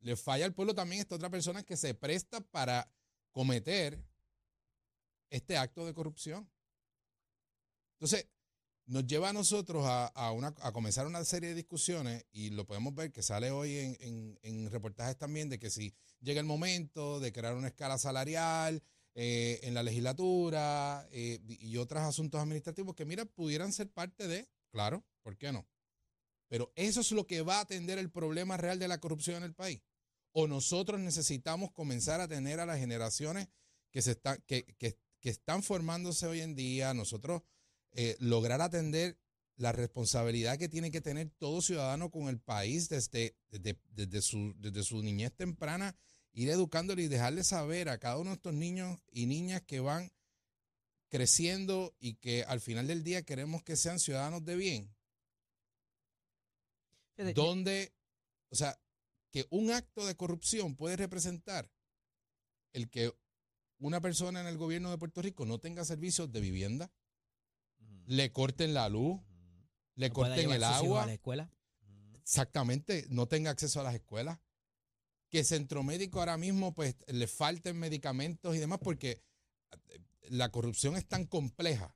le 0.00 0.16
falla 0.16 0.44
al 0.44 0.54
pueblo 0.54 0.74
también 0.74 1.00
esta 1.00 1.16
otra 1.16 1.30
persona 1.30 1.64
que 1.64 1.76
se 1.76 1.94
presta 1.94 2.40
para 2.40 2.88
cometer 3.32 4.04
este 5.30 5.56
acto 5.56 5.84
de 5.84 5.94
corrupción. 5.94 6.48
Entonces, 7.94 8.28
nos 8.86 9.06
lleva 9.06 9.30
a 9.30 9.32
nosotros 9.32 9.84
a, 9.86 10.06
a 10.08 10.30
una, 10.32 10.48
a 10.60 10.72
comenzar 10.72 11.06
una 11.06 11.24
serie 11.24 11.50
de 11.50 11.54
discusiones 11.54 12.24
y 12.32 12.50
lo 12.50 12.66
podemos 12.66 12.94
ver 12.94 13.12
que 13.12 13.22
sale 13.22 13.50
hoy 13.50 13.76
en, 13.78 14.38
en- 14.42 14.70
reportajes 14.70 15.16
también 15.16 15.48
de 15.48 15.58
que 15.58 15.70
si 15.70 15.94
llega 16.20 16.40
el 16.40 16.46
momento 16.46 17.20
de 17.20 17.32
crear 17.32 17.54
una 17.54 17.68
escala 17.68 17.96
salarial 17.98 18.82
eh, 19.14 19.60
en 19.62 19.74
la 19.74 19.82
legislatura 19.82 21.06
eh, 21.12 21.40
y 21.46 21.76
otros 21.76 22.02
asuntos 22.02 22.40
administrativos 22.40 22.94
que, 22.94 23.04
mira, 23.04 23.24
pudieran 23.24 23.72
ser 23.72 23.88
parte 23.90 24.26
de, 24.28 24.48
claro, 24.70 25.04
¿por 25.22 25.36
qué 25.36 25.52
no? 25.52 25.66
Pero 26.48 26.72
eso 26.76 27.00
es 27.00 27.10
lo 27.12 27.26
que 27.26 27.42
va 27.42 27.58
a 27.58 27.60
atender 27.60 27.98
el 27.98 28.10
problema 28.10 28.56
real 28.56 28.78
de 28.78 28.88
la 28.88 28.98
corrupción 28.98 29.36
en 29.38 29.44
el 29.44 29.54
país. 29.54 29.80
O 30.32 30.46
nosotros 30.46 31.00
necesitamos 31.00 31.70
comenzar 31.72 32.20
a 32.20 32.28
tener 32.28 32.60
a 32.60 32.66
las 32.66 32.78
generaciones 32.78 33.48
que, 33.90 34.02
se 34.02 34.20
que, 34.46 34.64
que- 34.76 34.98
que 35.20 35.30
están 35.30 35.62
formándose 35.62 36.26
hoy 36.26 36.40
en 36.42 36.54
día, 36.54 36.92
nosotros 36.92 37.40
eh, 37.94 38.16
lograr 38.18 38.60
atender 38.60 39.18
la 39.56 39.72
responsabilidad 39.72 40.58
que 40.58 40.68
tiene 40.68 40.90
que 40.90 41.00
tener 41.00 41.30
todo 41.30 41.62
ciudadano 41.62 42.10
con 42.10 42.28
el 42.28 42.40
país 42.40 42.88
desde, 42.88 43.36
desde, 43.50 43.78
desde 43.90 44.20
su, 44.20 44.52
desde 44.58 44.82
su 44.82 45.00
niñez 45.02 45.32
temprana, 45.32 45.96
ir 46.32 46.50
educándole 46.50 47.02
y 47.02 47.08
dejarle 47.08 47.44
saber 47.44 47.88
a 47.88 47.98
cada 47.98 48.18
uno 48.18 48.30
de 48.30 48.36
estos 48.36 48.54
niños 48.54 48.98
y 49.12 49.26
niñas 49.26 49.62
que 49.62 49.80
van 49.80 50.12
creciendo 51.08 51.94
y 52.00 52.14
que 52.14 52.42
al 52.42 52.60
final 52.60 52.88
del 52.88 53.04
día 53.04 53.22
queremos 53.22 53.62
que 53.62 53.76
sean 53.76 54.00
ciudadanos 54.00 54.44
de 54.44 54.56
bien, 54.56 54.94
donde, 57.36 57.92
o 58.50 58.56
sea, 58.56 58.76
que 59.30 59.46
un 59.50 59.70
acto 59.70 60.04
de 60.06 60.16
corrupción 60.16 60.74
puede 60.74 60.96
representar 60.96 61.70
el 62.72 62.90
que 62.90 63.12
una 63.78 64.00
persona 64.00 64.40
en 64.40 64.48
el 64.48 64.58
gobierno 64.58 64.90
de 64.90 64.98
Puerto 64.98 65.22
Rico 65.22 65.46
no 65.46 65.60
tenga 65.60 65.84
servicios 65.84 66.32
de 66.32 66.40
vivienda, 66.40 66.90
le 68.06 68.32
corten 68.32 68.74
la 68.74 68.88
luz, 68.88 69.20
le 69.94 70.08
no 70.08 70.14
pueda 70.14 70.34
corten 70.34 70.50
el 70.50 70.64
agua, 70.64 71.04
a 71.04 71.06
la 71.06 71.14
escuela. 71.14 71.50
exactamente, 72.14 73.06
no 73.10 73.26
tenga 73.26 73.50
acceso 73.50 73.80
a 73.80 73.84
las 73.84 73.94
escuelas, 73.94 74.38
que 75.30 75.44
Centro 75.44 75.82
Médico 75.82 76.20
ahora 76.20 76.36
mismo 76.36 76.74
pues 76.74 76.96
le 77.06 77.26
falten 77.26 77.78
medicamentos 77.78 78.54
y 78.54 78.58
demás 78.58 78.78
porque 78.82 79.22
eh, 79.88 80.00
la 80.28 80.50
corrupción 80.50 80.96
es 80.96 81.06
tan 81.06 81.26
compleja, 81.26 81.94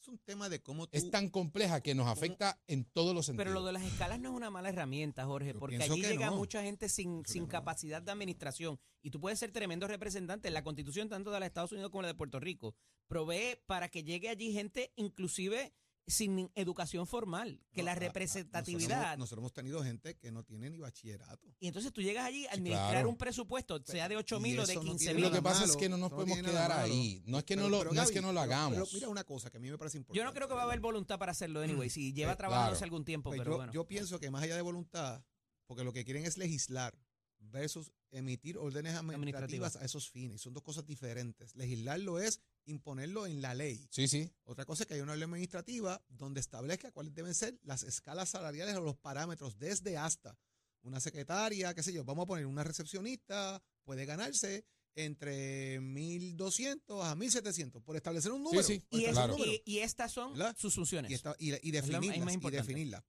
Es 0.00 0.08
un 0.08 0.18
tema 0.18 0.48
de 0.48 0.62
cómo 0.62 0.86
tú. 0.86 0.96
es 0.96 1.10
tan 1.10 1.28
compleja 1.28 1.82
que 1.82 1.94
nos 1.94 2.06
afecta 2.06 2.58
en 2.66 2.86
todos 2.86 3.14
los 3.14 3.26
sentidos. 3.26 3.44
Pero 3.44 3.60
lo 3.60 3.66
de 3.66 3.72
las 3.74 3.82
escalas 3.82 4.18
no 4.18 4.30
es 4.30 4.34
una 4.34 4.48
mala 4.48 4.70
herramienta, 4.70 5.26
Jorge, 5.26 5.52
Yo 5.52 5.58
porque 5.58 5.76
allí 5.76 6.00
llega 6.00 6.30
no. 6.30 6.36
mucha 6.36 6.62
gente 6.62 6.88
sin, 6.88 7.22
sin 7.26 7.42
no. 7.42 7.48
capacidad 7.50 8.00
de 8.00 8.10
administración. 8.10 8.80
Y 9.02 9.10
tú 9.10 9.20
puedes 9.20 9.38
ser 9.38 9.52
tremendo 9.52 9.86
representante. 9.86 10.50
La 10.50 10.64
constitución, 10.64 11.10
tanto 11.10 11.30
de 11.30 11.40
los 11.40 11.46
Estados 11.46 11.72
Unidos 11.72 11.90
como 11.90 12.00
la 12.00 12.08
de 12.08 12.14
Puerto 12.14 12.40
Rico, 12.40 12.74
provee 13.08 13.58
para 13.66 13.90
que 13.90 14.02
llegue 14.02 14.30
allí 14.30 14.54
gente, 14.54 14.90
inclusive 14.96 15.74
sin 16.06 16.50
educación 16.54 17.06
formal, 17.06 17.60
que 17.72 17.82
No, 17.82 17.86
la 17.86 17.92
a- 17.92 17.94
a- 17.94 17.98
representatividad. 17.98 18.80
Nosotros, 18.88 19.06
hemos- 19.06 19.18
nosotros 19.18 19.42
hemos 19.42 19.52
tenido 19.52 19.82
gente 19.84 20.16
que 20.18 20.32
no 20.32 20.42
tiene 20.44 20.70
ni 20.70 20.78
bachillerato. 20.80 21.46
y 21.60 21.68
entonces 21.68 21.92
tú 21.92 22.02
llegas 22.02 22.24
allí 22.26 22.46
a 22.46 22.50
Sí, 22.50 22.56
administrar 22.56 22.90
claro. 22.92 23.08
un 23.10 23.16
presupuesto, 23.16 23.80
sea 23.84 24.08
de 24.08 24.16
8 24.16 24.38
y 24.38 24.40
mil 24.40 24.58
o 24.58 24.66
de 24.66 24.72
eso 24.72 24.82
no 24.82 24.88
15 24.90 25.04
tiene 25.06 25.14
mil. 25.20 25.24
Lo 25.24 25.30
que 25.32 25.42
pasa 25.42 25.64
es 25.64 25.76
que 25.76 25.88
no 25.88 25.96
nos 25.98 26.10
no 26.10 26.16
podemos 26.16 26.38
quedar 26.38 26.72
ahí. 26.72 27.22
No 27.26 27.38
es 27.38 27.44
que 27.44 27.54
no 27.56 27.68
lo, 27.68 27.78
pero, 27.78 27.92
no 27.92 28.00
es 28.00 28.08
Gaby, 28.08 28.14
que 28.14 28.20
no 28.22 28.32
lo 28.32 28.40
pero- 28.40 28.50
pero 28.50 28.60
hagamos. 28.70 28.92
mira 28.94 29.08
una 29.08 29.24
cosa 29.24 29.50
que 29.50 29.58
a 29.58 29.60
mí 29.60 29.70
me 29.70 29.78
parece 29.78 29.98
importante. 29.98 30.18
Yo 30.18 30.24
no 30.24 30.32
creo 30.34 30.48
que 30.48 30.54
va 30.54 30.62
a 30.62 30.64
haber 30.64 30.80
voluntad 30.80 31.18
para 31.18 31.32
hacerlo, 31.32 31.60
anyway. 31.60 31.90
Si 31.90 32.12
lleva 32.12 32.32
Eh, 32.32 32.36
trabajándose 32.36 32.78
claro. 32.80 32.86
algún 32.86 33.04
tiempo, 33.04 33.30
Pues 33.30 33.38
pero 33.40 33.52
yo, 33.52 33.56
bueno. 33.58 33.72
yo 33.72 33.86
pienso 33.86 34.18
que 34.18 34.30
más 34.30 34.42
allá 34.42 34.56
de 34.56 34.62
voluntad, 34.62 35.22
porque 35.66 35.84
lo 35.84 35.92
que 35.92 36.04
quieren 36.04 36.24
es 36.24 36.36
legislar 36.38 36.98
versus 37.40 37.90
emitir 38.10 38.58
órdenes 38.58 38.94
administrativas 38.94 39.76
a 39.76 39.84
esos 39.84 40.08
fines. 40.10 40.40
Son 40.40 40.52
dos 40.52 40.62
cosas 40.62 40.86
diferentes. 40.86 41.54
Legislarlo 41.56 42.20
es 42.20 42.40
imponerlo 42.66 43.26
en 43.26 43.40
la 43.42 43.54
ley. 43.54 43.88
Sí, 43.90 44.06
sí. 44.08 44.30
Otra 44.44 44.64
cosa 44.64 44.82
es 44.82 44.86
que 44.86 44.94
hay 44.94 45.00
una 45.00 45.14
ley 45.16 45.24
administrativa 45.24 46.02
donde 46.08 46.40
establezca 46.40 46.92
cuáles 46.92 47.14
deben 47.14 47.34
ser 47.34 47.58
las 47.62 47.82
escalas 47.82 48.28
salariales 48.30 48.76
o 48.76 48.80
los 48.80 48.96
parámetros 48.96 49.58
desde 49.58 49.96
hasta. 49.96 50.38
Una 50.82 51.00
secretaria, 51.00 51.74
qué 51.74 51.82
sé 51.82 51.92
yo, 51.92 52.04
vamos 52.04 52.24
a 52.24 52.26
poner 52.26 52.46
una 52.46 52.64
recepcionista, 52.64 53.62
puede 53.84 54.06
ganarse 54.06 54.64
entre 54.94 55.80
1.200 55.80 57.02
a 57.04 57.14
1.700 57.14 57.82
por 57.82 57.96
establecer 57.96 58.32
un 58.32 58.42
número. 58.42 58.62
sí, 58.62 58.82
y, 58.90 59.04
establecer 59.04 59.08
es- 59.08 59.12
claro. 59.12 59.34
un 59.34 59.40
número. 59.40 59.60
y- 59.64 59.72
y 59.72 59.78
estas 59.80 60.12
son 60.12 60.32
¿Verdad? 60.32 60.56
sus 60.58 60.74
funciones. 60.74 61.10
y, 61.10 61.14
esta- 61.14 61.36
y- 61.38 61.48
y 61.50 61.52
es 61.54 61.60
definirlas, 61.72 62.18
más 62.24 62.32
y 62.32 62.34
importante. 62.34 62.66
definirlas. 62.66 63.04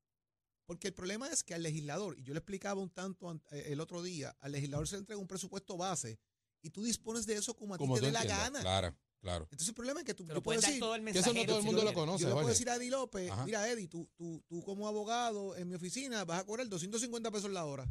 Porque 0.65 0.87
el 0.87 0.93
problema 0.93 1.27
es 1.29 1.43
que 1.43 1.53
al 1.53 1.63
legislador, 1.63 2.17
y 2.17 2.23
yo 2.23 2.33
le 2.33 2.39
explicaba 2.39 2.79
un 2.81 2.89
tanto 2.89 3.29
an- 3.29 3.41
eh, 3.51 3.65
el 3.67 3.79
otro 3.81 4.01
día, 4.01 4.35
al 4.39 4.51
legislador 4.53 4.87
se 4.87 4.95
le 4.95 4.99
entrega 4.99 5.19
un 5.19 5.27
presupuesto 5.27 5.75
base 5.77 6.19
y 6.61 6.69
tú 6.69 6.83
dispones 6.83 7.25
de 7.25 7.35
eso 7.35 7.55
como 7.55 7.73
a 7.75 7.77
Como 7.77 7.95
ti 7.95 8.01
te 8.01 8.05
dé 8.07 8.11
la 8.11 8.23
gana. 8.23 8.61
Claro, 8.61 8.95
claro. 9.19 9.43
Entonces 9.45 9.67
el 9.69 9.73
problema 9.73 9.99
es 10.01 10.05
que 10.05 10.13
tú 10.13 10.25
yo 10.25 10.41
puedo 10.41 10.61
decir, 10.61 10.79
todo 10.79 10.95
el 10.95 11.03
Que 11.03 11.09
eso 11.11 11.19
no 11.29 11.33
mensajero. 11.33 11.45
todo 11.47 11.57
el 11.57 11.61
si 11.63 11.65
mundo 11.65 11.81
tú 11.81 11.85
lo 11.87 11.91
quieres. 11.91 12.05
conoce, 12.07 12.21
yo 12.23 12.27
le 12.29 12.33
puedo 12.35 12.47
decir 12.47 12.69
a 12.69 12.75
Eddie 12.75 12.89
López, 12.91 13.31
Ajá. 13.31 13.45
mira 13.45 13.67
Eddie, 13.69 13.87
tú, 13.87 14.09
tú, 14.15 14.43
tú 14.47 14.63
como 14.63 14.87
abogado 14.87 15.55
en 15.57 15.67
mi 15.67 15.75
oficina 15.75 16.23
vas 16.25 16.39
a 16.41 16.45
cobrar 16.45 16.67
250 16.69 17.31
pesos 17.31 17.51
la 17.51 17.65
hora. 17.65 17.85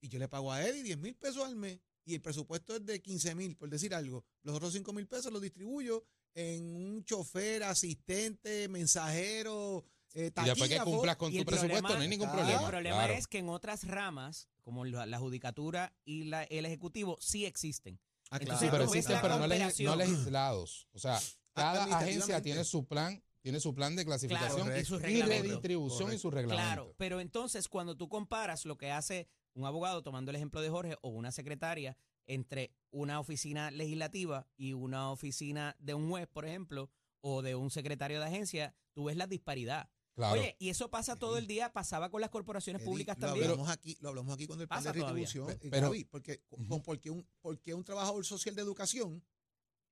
Y 0.00 0.08
yo 0.08 0.18
le 0.18 0.28
pago 0.28 0.52
a 0.52 0.62
Eddie 0.64 0.82
10 0.82 0.98
mil 0.98 1.14
pesos 1.16 1.44
al 1.44 1.56
mes 1.56 1.80
y 2.04 2.14
el 2.14 2.20
presupuesto 2.20 2.76
es 2.76 2.84
de 2.84 3.00
15 3.02 3.34
mil, 3.34 3.56
por 3.56 3.68
decir 3.70 3.94
algo. 3.94 4.24
Los 4.42 4.54
otros 4.56 4.72
5 4.72 4.92
mil 4.92 5.06
pesos 5.08 5.32
los 5.32 5.40
distribuyo 5.42 6.04
en 6.34 6.62
un 6.76 7.04
chofer, 7.04 7.62
asistente, 7.62 8.68
mensajero, 8.68 9.84
eh, 10.14 10.30
Y 10.36 10.44
después 10.44 10.70
que 10.70 10.78
cumplas 10.80 11.16
con 11.16 11.32
tu 11.32 11.38
el 11.38 11.44
presupuesto, 11.44 11.82
problema- 11.82 11.96
no 11.96 12.02
hay 12.02 12.08
ningún 12.08 12.30
problema. 12.30 12.60
El 12.62 12.66
problema 12.68 12.96
claro. 12.98 13.12
es 13.14 13.26
que 13.26 13.38
en 13.38 13.48
otras 13.48 13.86
ramas, 13.86 14.48
como 14.62 14.84
la, 14.84 15.06
la 15.06 15.18
judicatura 15.18 15.92
y 16.04 16.24
la, 16.24 16.44
el 16.44 16.64
ejecutivo, 16.66 17.16
sí 17.20 17.44
existen. 17.46 18.00
Ah, 18.30 18.38
Entonces, 18.40 18.66
Sí, 18.66 18.68
pero 18.70 18.84
existen, 18.84 19.18
pero 19.20 19.38
no, 19.38 19.46
legis- 19.46 19.84
no 19.84 19.96
legislados. 19.96 20.88
O 20.92 20.98
sea, 20.98 21.20
cada 21.52 21.84
agencia 21.98 22.40
tiene 22.42 22.64
su 22.64 22.86
plan, 22.86 23.22
tiene 23.42 23.60
su 23.60 23.74
plan 23.74 23.94
de 23.96 24.04
clasificación 24.04 24.66
Claro, 24.66 24.80
y 24.80 24.84
sus 24.84 25.00
y 25.00 25.04
reglamentos. 25.04 25.46
redistribución 25.48 26.12
y 26.12 26.18
su 26.18 26.30
reglamento. 26.30 26.64
Claro, 26.64 26.94
pero 26.96 27.20
entonces 27.20 27.68
cuando 27.68 27.96
tú 27.96 28.08
comparas 28.08 28.64
lo 28.64 28.76
que 28.78 28.90
hace 28.90 29.28
un 29.52 29.66
abogado, 29.66 30.02
tomando 30.02 30.30
el 30.30 30.36
ejemplo 30.36 30.60
de 30.62 30.70
Jorge, 30.70 30.96
o 31.02 31.10
una 31.10 31.30
secretaria, 31.30 31.96
entre 32.26 32.72
una 32.90 33.20
oficina 33.20 33.70
legislativa 33.70 34.48
y 34.56 34.72
una 34.72 35.10
oficina 35.12 35.76
de 35.78 35.92
un 35.94 36.08
juez, 36.08 36.26
por 36.26 36.46
ejemplo, 36.46 36.90
o 37.20 37.42
de 37.42 37.54
un 37.54 37.70
secretario 37.70 38.18
de 38.18 38.26
agencia, 38.26 38.74
tú 38.94 39.04
ves 39.04 39.16
la 39.16 39.26
disparidad. 39.26 39.90
Claro. 40.14 40.40
Oye, 40.40 40.54
y 40.60 40.68
eso 40.68 40.90
pasa 40.90 41.18
todo 41.18 41.38
el 41.38 41.46
día, 41.48 41.72
pasaba 41.72 42.08
con 42.08 42.20
las 42.20 42.30
corporaciones 42.30 42.80
Eddie, 42.82 42.90
públicas 42.90 43.18
lo 43.18 43.26
también. 43.26 43.50
Hablamos 43.50 43.68
aquí, 43.68 43.96
lo 44.00 44.10
hablamos 44.10 44.32
aquí 44.34 44.46
con 44.46 44.60
el 44.60 44.68
plan 44.68 44.78
Pasa 44.78 44.92
de 44.92 45.00
retribución. 45.00 45.46
Pe- 45.46 45.58
pero- 45.70 45.86
Gaby, 45.88 46.04
porque, 46.04 46.40
con- 46.68 46.82
porque, 46.82 47.10
un, 47.10 47.26
porque 47.40 47.74
un 47.74 47.82
trabajador 47.84 48.24
social 48.24 48.54
de 48.54 48.62
educación 48.62 49.24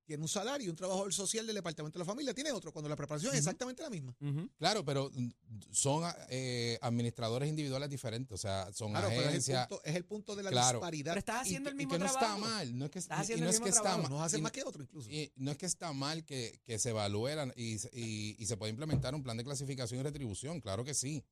tiene 0.05 0.21
un 0.21 0.27
salario 0.27 0.67
y 0.67 0.69
un 0.69 0.75
trabajador 0.75 1.13
social 1.13 1.45
del 1.47 1.55
Departamento 1.55 1.97
de 1.97 2.05
la 2.05 2.05
Familia 2.05 2.33
tiene 2.33 2.51
otro, 2.51 2.71
cuando 2.71 2.89
la 2.89 2.95
preparación 2.95 3.31
es 3.33 3.39
exactamente 3.39 3.81
la 3.83 3.89
misma. 3.89 4.15
Claro, 4.57 4.83
pero 4.83 5.09
mm, 5.13 5.29
son 5.71 6.03
eh, 6.29 6.77
administradores 6.81 7.47
individuales 7.49 7.89
diferentes, 7.89 8.33
o 8.33 8.37
sea, 8.37 8.71
son 8.73 8.91
Claro, 8.91 9.07
pero 9.07 9.21
es 9.21 9.23
el, 9.25 9.29
agencias. 9.29 9.67
punto, 9.67 9.83
es 9.85 9.95
el 9.95 10.05
punto 10.05 10.35
de 10.35 10.43
la 10.43 10.49
Claro. 10.51 10.79
disparidad. 10.79 11.11
Pero 11.13 11.19
estás 11.19 11.37
y 11.37 11.49
haciendo 11.49 11.69
el 11.69 11.75
y 11.75 11.77
mismo 11.77 11.93
que 11.93 11.99
no 11.99 12.05
trabajo. 12.11 12.25
está 12.35 12.37
mal, 12.37 12.77
no 12.77 12.85
es 12.85 12.91
que, 12.91 12.99
Estás 12.99 13.17
y- 13.17 13.21
y 13.21 13.23
haciendo 13.23 13.43
no 13.45 13.49
el 13.49 13.53
es 13.55 13.59
que 13.59 13.65
mismo 13.65 13.77
está 13.77 13.81
trabajo. 13.89 14.01
mal. 14.03 14.11
Nos 14.11 14.21
hacen 14.25 14.39
y- 14.39 14.43
más 14.43 14.51
que 14.51 14.63
otro 14.63 14.83
incluso. 14.83 15.09
Y 15.09 15.31
no 15.35 15.51
es 15.51 15.57
que 15.57 15.65
está 15.65 15.93
mal 15.93 16.25
que, 16.25 16.59
que 16.65 16.79
se 16.79 16.89
evalúe 16.89 17.27
la- 17.35 17.53
y, 17.55 17.79
se- 17.79 17.89
y- 17.93 18.35
y 18.37 18.45
se 18.45 18.57
puede 18.57 18.71
implementar 18.71 19.15
un 19.15 19.23
plan 19.23 19.37
de 19.37 19.43
clasificación 19.43 19.99
y 19.99 20.03
retribución, 20.03 20.59
claro 20.61 20.83
que 20.83 20.93
sí, 20.93 21.23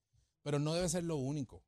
pero 0.43 0.59
no 0.59 0.73
debe 0.73 0.87
ser 0.89 1.03
lo 1.03 1.17
único. 1.17 1.63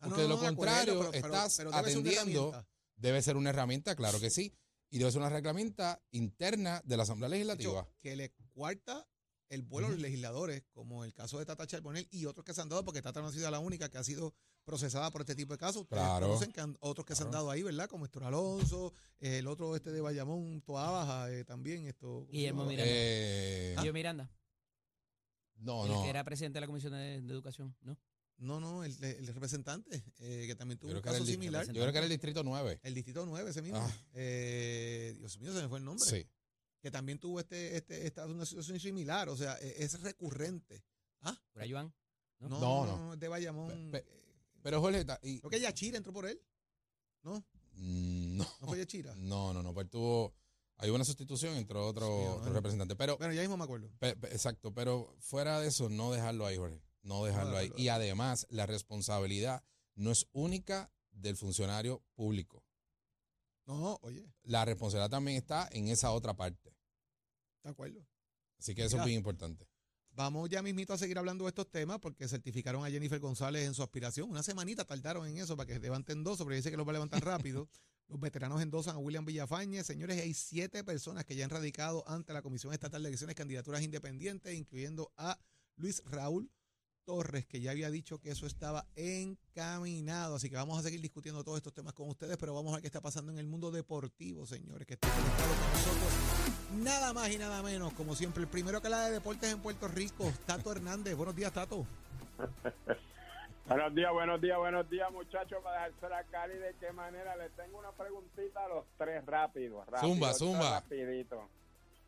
Ah, 0.00 0.08
porque 0.08 0.22
de 0.22 0.28
lo 0.28 0.38
contrario, 0.38 0.98
pero- 0.98 1.10
pero- 1.10 1.26
estás 1.26 1.56
pero 1.56 1.74
atendiendo-. 1.74 2.66
Debe 2.96 3.20
ser 3.22 3.36
una 3.36 3.50
herramienta, 3.50 3.96
claro 3.96 4.20
que 4.20 4.30
sí, 4.30 4.54
y 4.94 4.98
debe 4.98 5.10
ser 5.10 5.20
una 5.22 5.36
herramienta 5.36 6.00
interna 6.12 6.80
de 6.84 6.96
la 6.96 7.02
Asamblea 7.02 7.28
hecho, 7.28 7.36
Legislativa. 7.36 7.88
que 7.98 8.14
le 8.14 8.30
cuarta 8.52 9.04
el 9.48 9.62
vuelo 9.62 9.88
de 9.88 9.94
los 9.94 10.02
legisladores, 10.02 10.62
como 10.72 11.04
el 11.04 11.12
caso 11.12 11.38
de 11.40 11.44
Tata 11.46 11.66
Charbonel 11.66 12.06
y 12.12 12.26
otros 12.26 12.44
que 12.44 12.54
se 12.54 12.60
han 12.60 12.68
dado, 12.68 12.84
porque 12.84 13.02
Tata 13.02 13.20
no 13.20 13.26
ha 13.26 13.32
sido 13.32 13.50
la 13.50 13.58
única 13.58 13.88
que 13.88 13.98
ha 13.98 14.04
sido 14.04 14.34
procesada 14.64 15.10
por 15.10 15.22
este 15.22 15.34
tipo 15.34 15.52
de 15.52 15.58
casos. 15.58 15.82
Ustedes 15.82 16.00
Claro. 16.00 16.28
conocen 16.28 16.52
que 16.52 16.60
han- 16.60 16.76
otros 16.80 17.04
que 17.04 17.16
se 17.16 17.24
han 17.24 17.32
dado 17.32 17.50
ahí, 17.50 17.62
¿verdad? 17.64 17.88
Como 17.88 18.04
Héctor 18.04 18.22
Alonso, 18.24 18.92
eh, 19.18 19.38
el 19.38 19.48
otro 19.48 19.74
este 19.74 19.90
de 19.90 20.00
Bayamón, 20.00 20.62
Toa 20.62 20.88
Baja, 20.90 21.30
eh, 21.32 21.44
también. 21.44 21.86
Esto, 21.88 22.06
¿cómo 22.06 22.26
se 22.26 22.32
Guillermo? 22.32 22.64
Miranda. 22.64 22.92
Eh, 22.92 23.92
Miranda, 23.92 24.30
no, 25.56 25.86
el 25.86 25.92
no. 25.92 26.02
que 26.04 26.10
era 26.10 26.22
presidente 26.24 26.56
de 26.56 26.60
la 26.60 26.66
Comisión 26.66 26.92
de, 26.92 27.20
de 27.20 27.32
Educación, 27.32 27.76
¿no? 27.82 27.98
No, 28.38 28.58
no, 28.60 28.82
el, 28.84 28.92
el 29.02 29.26
representante, 29.28 30.02
eh, 30.18 30.44
que 30.46 30.54
también 30.56 30.78
tuvo 30.78 30.90
Yo 30.90 30.96
un 30.98 31.02
era 31.02 31.12
caso 31.12 31.24
similar. 31.24 31.66
yo 31.66 31.72
creo 31.72 31.92
que 31.92 31.98
era 31.98 32.04
el 32.04 32.10
distrito 32.10 32.42
9. 32.42 32.80
El 32.82 32.94
distrito 32.94 33.24
9, 33.24 33.50
ese 33.50 33.62
mismo. 33.62 33.78
Ah. 33.78 33.90
Eh, 34.14 35.14
Dios 35.18 35.38
mío, 35.38 35.52
se 35.54 35.62
me 35.62 35.68
fue 35.68 35.78
el 35.78 35.84
nombre. 35.84 36.04
Sí. 36.08 36.26
Que 36.80 36.90
también 36.90 37.18
tuvo 37.18 37.40
este, 37.40 37.76
este, 37.76 38.06
esta 38.06 38.26
una 38.26 38.44
situación 38.44 38.78
similar. 38.80 39.28
O 39.28 39.36
sea, 39.36 39.56
e- 39.60 39.82
es 39.84 40.00
recurrente. 40.02 40.84
Pura 41.52 41.66
Joan. 41.70 41.94
No, 42.40 42.48
¿No? 42.48 42.58
no, 42.60 42.86
No, 42.86 42.96
no, 43.06 43.14
es 43.14 43.20
de 43.20 43.28
Bayamón. 43.28 43.90
Pe- 43.90 43.98
Eh, 43.98 44.60
Pero 44.62 44.80
Jorge, 44.80 45.06
y- 45.22 45.38
Creo 45.40 45.50
que 45.50 45.60
Yachira 45.60 45.96
entró 45.96 46.12
por 46.12 46.26
él. 46.26 46.38
¿No? 47.22 47.38
Mm, 47.76 48.36
no, 48.36 48.44
¿No 48.60 48.66
fue 48.66 48.78
Yachira? 48.78 49.14
no, 49.14 49.54
no, 49.54 49.62
no, 49.62 49.72
pues 49.72 49.88
tuvo, 49.88 50.34
hay 50.76 50.90
una 50.90 51.04
sustitución, 51.04 51.56
entró 51.56 51.86
otro, 51.86 52.06
Sí, 52.06 52.12
no, 52.24 52.34
otro 52.34 52.48
no. 52.48 52.52
representante. 52.54 52.96
Pero, 52.96 53.16
Bueno, 53.16 53.32
ya 53.32 53.40
mismo 53.40 53.56
me 53.56 53.64
acuerdo. 53.64 53.90
pe- 53.98 54.16
pe- 54.16 54.28
exacto, 54.28 54.74
pero 54.74 55.14
fuera 55.20 55.60
de 55.60 55.68
eso, 55.68 55.88
no 55.88 56.12
dejarlo 56.12 56.44
ahí, 56.46 56.56
Jorge. 56.58 56.80
No 57.04 57.24
dejarlo 57.24 57.56
ahí. 57.56 57.72
Y 57.76 57.88
además, 57.88 58.46
la 58.50 58.66
responsabilidad 58.66 59.62
no 59.94 60.10
es 60.10 60.26
única 60.32 60.90
del 61.12 61.36
funcionario 61.36 62.02
público. 62.14 62.64
No, 63.66 63.98
oye, 64.02 64.28
La 64.42 64.64
responsabilidad 64.64 65.10
también 65.10 65.36
está 65.38 65.68
en 65.70 65.88
esa 65.88 66.10
otra 66.10 66.34
parte. 66.34 66.74
de 67.62 67.70
acuerdo. 67.70 68.04
Así 68.58 68.74
que 68.74 68.82
eso 68.84 68.96
Mira. 68.96 69.04
es 69.04 69.06
bien 69.06 69.18
importante. 69.18 69.66
Vamos 70.10 70.48
ya 70.48 70.62
mismito 70.62 70.92
a 70.92 70.98
seguir 70.98 71.18
hablando 71.18 71.44
de 71.44 71.48
estos 71.48 71.70
temas 71.70 71.98
porque 71.98 72.28
certificaron 72.28 72.84
a 72.84 72.90
Jennifer 72.90 73.18
González 73.18 73.66
en 73.66 73.74
su 73.74 73.82
aspiración. 73.82 74.30
Una 74.30 74.42
semanita 74.42 74.84
tardaron 74.84 75.26
en 75.26 75.38
eso 75.38 75.56
para 75.56 75.66
que 75.66 75.78
levanten 75.78 76.22
dos, 76.22 76.38
pero 76.38 76.50
dice 76.54 76.70
que 76.70 76.76
los 76.76 76.86
va 76.86 76.90
a 76.90 76.94
levantar 76.94 77.22
rápido. 77.24 77.68
Los 78.06 78.20
veteranos 78.20 78.60
endosan 78.62 78.96
a 78.96 78.98
William 78.98 79.24
Villafañez. 79.24 79.86
Señores, 79.86 80.20
hay 80.20 80.34
siete 80.34 80.84
personas 80.84 81.24
que 81.24 81.34
ya 81.36 81.44
han 81.44 81.50
radicado 81.50 82.04
ante 82.06 82.32
la 82.32 82.42
Comisión 82.42 82.72
Estatal 82.72 83.02
de 83.02 83.08
Elecciones 83.08 83.34
candidaturas 83.34 83.82
independientes, 83.82 84.54
incluyendo 84.54 85.10
a 85.16 85.38
Luis 85.76 86.02
Raúl 86.04 86.50
Torres, 87.04 87.46
que 87.46 87.60
ya 87.60 87.70
había 87.70 87.90
dicho 87.90 88.20
que 88.20 88.30
eso 88.30 88.46
estaba 88.46 88.86
encaminado. 88.96 90.36
Así 90.36 90.50
que 90.50 90.56
vamos 90.56 90.78
a 90.78 90.82
seguir 90.82 91.00
discutiendo 91.00 91.44
todos 91.44 91.58
estos 91.58 91.72
temas 91.72 91.92
con 91.92 92.08
ustedes, 92.08 92.36
pero 92.36 92.54
vamos 92.54 92.72
a 92.72 92.76
ver 92.76 92.82
qué 92.82 92.88
está 92.88 93.00
pasando 93.00 93.30
en 93.32 93.38
el 93.38 93.46
mundo 93.46 93.70
deportivo, 93.70 94.46
señores, 94.46 94.86
que 94.86 94.94
está 94.94 95.08
conectado 95.08 95.48
con 95.48 95.70
nosotros. 95.72 96.82
Nada 96.82 97.12
más 97.12 97.30
y 97.30 97.38
nada 97.38 97.62
menos, 97.62 97.92
como 97.92 98.14
siempre, 98.14 98.42
el 98.42 98.48
primero 98.48 98.80
que 98.80 98.88
la 98.88 99.06
de 99.06 99.12
deportes 99.12 99.52
en 99.52 99.60
Puerto 99.60 99.88
Rico, 99.88 100.32
Tato 100.46 100.72
Hernández. 100.72 101.14
Buenos 101.16 101.36
días, 101.36 101.52
Tato. 101.52 101.86
Buenos 103.66 103.94
días, 103.94 104.12
buenos 104.12 104.42
días, 104.42 104.58
buenos 104.58 104.90
días, 104.90 105.10
muchachos. 105.10 105.62
Para 105.62 105.86
dejarse 105.86 106.08
la 106.10 106.24
Cali, 106.24 106.58
¿de 106.58 106.74
qué 106.78 106.92
manera? 106.92 107.34
Les 107.36 107.50
tengo 107.52 107.78
una 107.78 107.92
preguntita 107.92 108.62
a 108.62 108.68
los 108.68 108.84
tres 108.98 109.24
rápido, 109.24 109.82
rápido. 109.86 110.12
Zumba, 110.12 110.34
zumba. 110.34 110.70
Rapidito. 110.80 111.48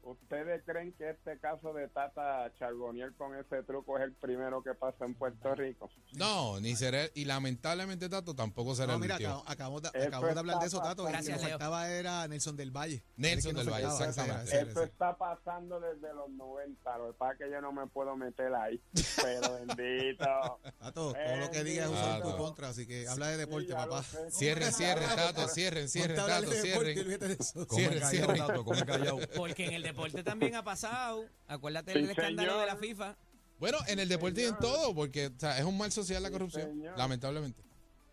¿Ustedes 0.06 0.62
creen 0.64 0.92
que 0.92 1.10
este 1.10 1.36
caso 1.40 1.72
de 1.72 1.88
Tata 1.88 2.52
Charboniel 2.60 3.12
con 3.16 3.34
ese 3.34 3.64
truco 3.64 3.98
es 3.98 4.04
el 4.04 4.12
primero 4.14 4.62
que 4.62 4.72
pasa 4.72 5.04
en 5.04 5.14
Puerto 5.16 5.52
Rico? 5.56 5.90
No, 6.12 6.60
ni 6.60 6.76
será, 6.76 7.06
y 7.12 7.24
lamentablemente, 7.24 8.08
Tato, 8.08 8.32
tampoco 8.32 8.76
será 8.76 8.92
No, 8.92 8.94
el 8.94 9.00
mira, 9.00 9.14
último. 9.16 9.42
acabamos, 9.48 9.50
acabamos 9.50 9.82
de, 9.82 9.88
acabamos 10.06 10.34
de 10.34 10.38
hablar 10.38 10.58
de 10.60 10.66
eso, 10.66 10.78
Tato. 10.80 11.02
El 11.02 11.06
que 11.08 11.12
Gracias, 11.12 11.40
Leo. 11.40 11.48
faltaba 11.50 11.90
era 11.90 12.28
Nelson 12.28 12.56
del 12.56 12.70
Valle. 12.70 13.02
Nelson 13.16 13.50
El 13.50 13.56
que 13.56 13.62
del 13.64 13.72
Valle, 13.72 13.86
exactamente. 13.88 14.60
Eso 14.60 14.82
está 14.84 15.16
pasando 15.16 15.80
desde 15.80 16.14
los 16.14 16.30
90. 16.30 16.98
Lo 16.98 17.06
que 17.08 17.12
pasa 17.18 17.32
es 17.32 17.38
que 17.40 17.50
yo 17.50 17.60
no 17.60 17.72
me 17.72 17.88
puedo 17.88 18.14
meter 18.14 18.54
ahí. 18.54 18.80
Pero 19.20 19.54
bendito. 19.54 20.24
Tato, 20.78 21.12
todo 21.14 21.36
lo 21.40 21.50
que 21.50 21.64
digas 21.64 21.90
es 21.90 22.14
en 22.16 22.22
tu 22.22 22.36
contra, 22.36 22.68
así 22.68 22.86
que 22.86 23.08
habla 23.08 23.26
de 23.26 23.38
deporte, 23.38 23.72
papá. 23.74 24.04
Cierren, 24.30 24.72
cierren, 24.72 25.08
Tato, 25.16 25.48
cierren, 25.48 25.88
cierren, 25.88 26.16
Tato, 26.16 26.52
cierren. 26.52 27.36
Cierren, 27.68 28.02
cierren. 28.08 28.36
Tato, 28.36 28.64
come 28.64 28.86
callado. 28.86 29.18
Porque 29.34 29.64
en 29.66 29.72
el 29.72 29.82
deporte 29.82 29.95
también 30.24 30.54
ha 30.54 30.62
pasado. 30.62 31.24
Acuérdate 31.48 31.92
Sí, 31.92 32.00
del 32.00 32.10
escándalo 32.10 32.52
señor. 32.52 32.66
de 32.66 32.72
la 32.72 32.76
FIFA. 32.76 33.16
Bueno, 33.58 33.78
en 33.88 33.98
el 33.98 34.08
deporte 34.08 34.42
y 34.42 34.44
en 34.44 34.58
todo, 34.58 34.94
porque 34.94 35.28
o 35.28 35.38
sea, 35.38 35.58
es 35.58 35.64
un 35.64 35.76
mal 35.78 35.90
social 35.90 36.22
la 36.22 36.30
corrupción, 36.30 36.82
lamentablemente. 36.96 37.62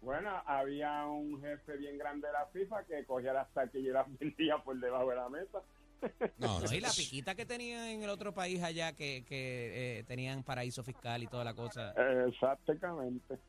Bueno, 0.01 0.29
había 0.45 1.05
un 1.05 1.41
jefe 1.41 1.77
bien 1.77 1.97
grande 1.97 2.27
de 2.27 2.33
la 2.33 2.45
FIFA 2.47 2.83
que 2.85 3.05
cogía 3.05 3.31
las 3.33 3.49
taquillas 3.53 3.87
y 3.87 3.91
las 3.91 4.19
vendía 4.19 4.57
por 4.57 4.77
debajo 4.79 5.09
de 5.09 5.15
la 5.15 5.29
mesa. 5.29 5.61
No, 6.37 6.59
No, 6.59 6.73
y 6.73 6.81
la 6.81 6.89
piquita 6.89 7.35
que 7.35 7.45
tenían 7.45 7.85
en 7.87 8.03
el 8.03 8.09
otro 8.09 8.33
país 8.33 8.61
allá, 8.61 8.91
que, 8.93 9.23
que 9.25 9.99
eh, 9.99 10.03
tenían 10.03 10.43
paraíso 10.43 10.83
fiscal 10.83 11.23
y 11.23 11.27
toda 11.27 11.45
la 11.45 11.53
cosa. 11.53 11.93
Exactamente. 12.27 13.39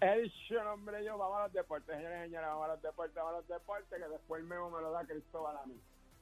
El 0.00 0.30
show, 0.48 0.66
hombre, 0.72 1.04
yo, 1.04 1.16
vamos 1.16 1.38
a 1.38 1.42
los 1.44 1.52
deportes, 1.54 1.94
señores 1.96 2.18
y 2.20 2.24
señores, 2.26 2.48
vamos 2.48 2.64
a 2.64 2.68
los 2.74 2.82
deportes, 2.82 3.14
vamos 3.14 3.32
a 3.32 3.36
los 3.38 3.48
deportes, 3.48 4.02
que 4.02 4.08
después 4.08 4.40
el 4.42 4.46
memo 4.48 4.70
me 4.70 4.80
lo 4.82 4.90
da 4.92 5.04
Cristóbal 5.06 5.56
a 5.56 5.66
mí. 5.66 5.74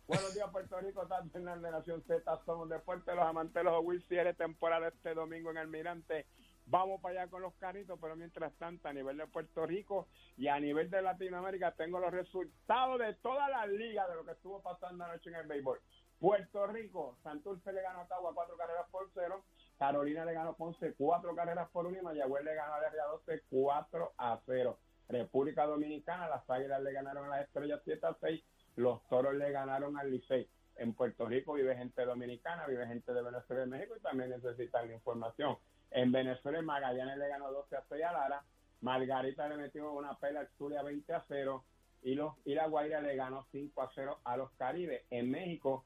Buenos 0.06 0.34
días, 0.34 0.50
Puerto 0.52 0.78
Rico, 0.80 1.06
Tato 1.06 1.30
Hernández, 1.32 1.72
Nación 1.72 2.02
Z, 2.02 2.40
somos 2.44 2.68
deportes, 2.68 3.14
los 3.14 3.24
amantes 3.24 3.54
de 3.54 3.64
los 3.64 3.82
Will 3.82 4.04
temporada 4.36 4.88
este 4.88 5.14
domingo 5.14 5.50
en 5.50 5.56
Almirante. 5.56 6.26
Vamos 6.66 7.00
para 7.00 7.22
allá 7.22 7.30
con 7.30 7.40
los 7.40 7.54
carritos, 7.54 7.98
pero 7.98 8.14
mientras 8.14 8.52
tanto, 8.58 8.86
a 8.86 8.92
nivel 8.92 9.16
de 9.16 9.26
Puerto 9.26 9.64
Rico 9.64 10.08
y 10.36 10.48
a 10.48 10.60
nivel 10.60 10.90
de 10.90 11.00
Latinoamérica, 11.00 11.72
tengo 11.72 12.00
los 12.00 12.12
resultados 12.12 12.98
de 12.98 13.14
todas 13.14 13.48
las 13.48 13.66
ligas 13.70 14.06
de 14.10 14.16
lo 14.16 14.26
que 14.26 14.32
estuvo 14.32 14.60
pasando 14.60 15.04
anoche 15.04 15.30
en 15.30 15.36
el 15.36 15.46
béisbol. 15.46 15.80
Puerto 16.18 16.66
Rico, 16.66 17.16
Santurce 17.22 17.72
le 17.72 17.80
ganó 17.80 18.00
a 18.00 18.02
Ottawa 18.02 18.34
cuatro 18.34 18.58
carreras 18.58 18.86
por 18.90 19.08
cero, 19.14 19.42
Carolina 19.78 20.26
le 20.26 20.34
ganó 20.34 20.50
a 20.50 20.56
Ponce 20.56 20.92
cuatro 20.98 21.34
carreras 21.34 21.70
por 21.70 21.86
una 21.86 21.98
y 21.98 22.02
Mayagüez 22.02 22.44
le 22.44 22.54
ganó 22.54 22.74
a 22.74 22.80
la 22.82 23.06
12 23.06 23.42
4 23.48 24.12
a 24.18 24.38
0. 24.44 24.78
República 25.08 25.64
Dominicana, 25.64 26.28
las 26.28 26.48
Águilas 26.48 26.82
le 26.82 26.92
ganaron 26.92 27.26
a 27.26 27.36
las 27.36 27.46
Estrellas 27.46 27.80
7 27.84 28.06
a 28.06 28.14
6, 28.20 28.44
los 28.76 29.06
Toros 29.08 29.34
le 29.34 29.50
ganaron 29.50 29.98
al 29.98 30.10
Licey. 30.10 30.48
En 30.76 30.94
Puerto 30.94 31.26
Rico 31.26 31.54
vive 31.54 31.76
gente 31.76 32.04
dominicana, 32.04 32.66
vive 32.66 32.87
gente 32.87 33.12
de 33.12 33.22
Venezuela 33.22 33.64
y 33.64 33.68
México 33.68 33.94
y 33.96 34.00
también 34.00 34.30
necesitan 34.30 34.90
información. 34.90 35.56
En 35.90 36.10
Venezuela, 36.10 36.58
el 36.58 36.64
Magallanes 36.64 37.16
le 37.16 37.28
ganó 37.28 37.52
12 37.52 37.76
a 37.76 37.84
6 37.88 38.04
a 38.04 38.12
Lara, 38.12 38.44
Margarita 38.80 39.48
le 39.48 39.56
metió 39.56 39.92
una 39.92 40.18
pela 40.18 40.40
al 40.40 40.48
Zulia 40.58 40.82
20 40.82 41.12
a 41.12 41.24
0 41.28 41.64
y, 42.02 42.14
los, 42.14 42.34
y 42.44 42.54
la 42.54 42.66
Guaira 42.66 43.00
le 43.00 43.14
ganó 43.14 43.46
5 43.52 43.80
a 43.80 43.90
0 43.94 44.18
a 44.24 44.37
los 44.37 44.50
Caribes. 44.52 45.04
En 45.10 45.30
México, 45.30 45.84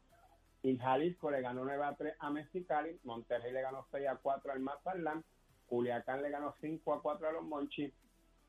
y 0.63 0.77
Jalisco 0.77 1.31
le 1.31 1.43
ganó 1.43 1.65
9 1.65 1.85
a 1.85 1.95
3 1.95 2.15
a 2.19 2.31
Mexicali, 2.31 2.99
Monterrey 3.05 3.53
le 3.53 3.63
ganó 3.63 3.87
6 3.91 4.09
a 4.09 4.17
4 4.17 4.53
al 4.53 4.61
Mazatlán, 4.61 5.25
Culiacán 5.67 6.23
le 6.23 6.31
ganó 6.31 6.55
5 6.61 6.95
a 6.95 7.03
4 7.03 7.29
a 7.29 7.33
los 7.33 7.45
Monchis 7.45 7.93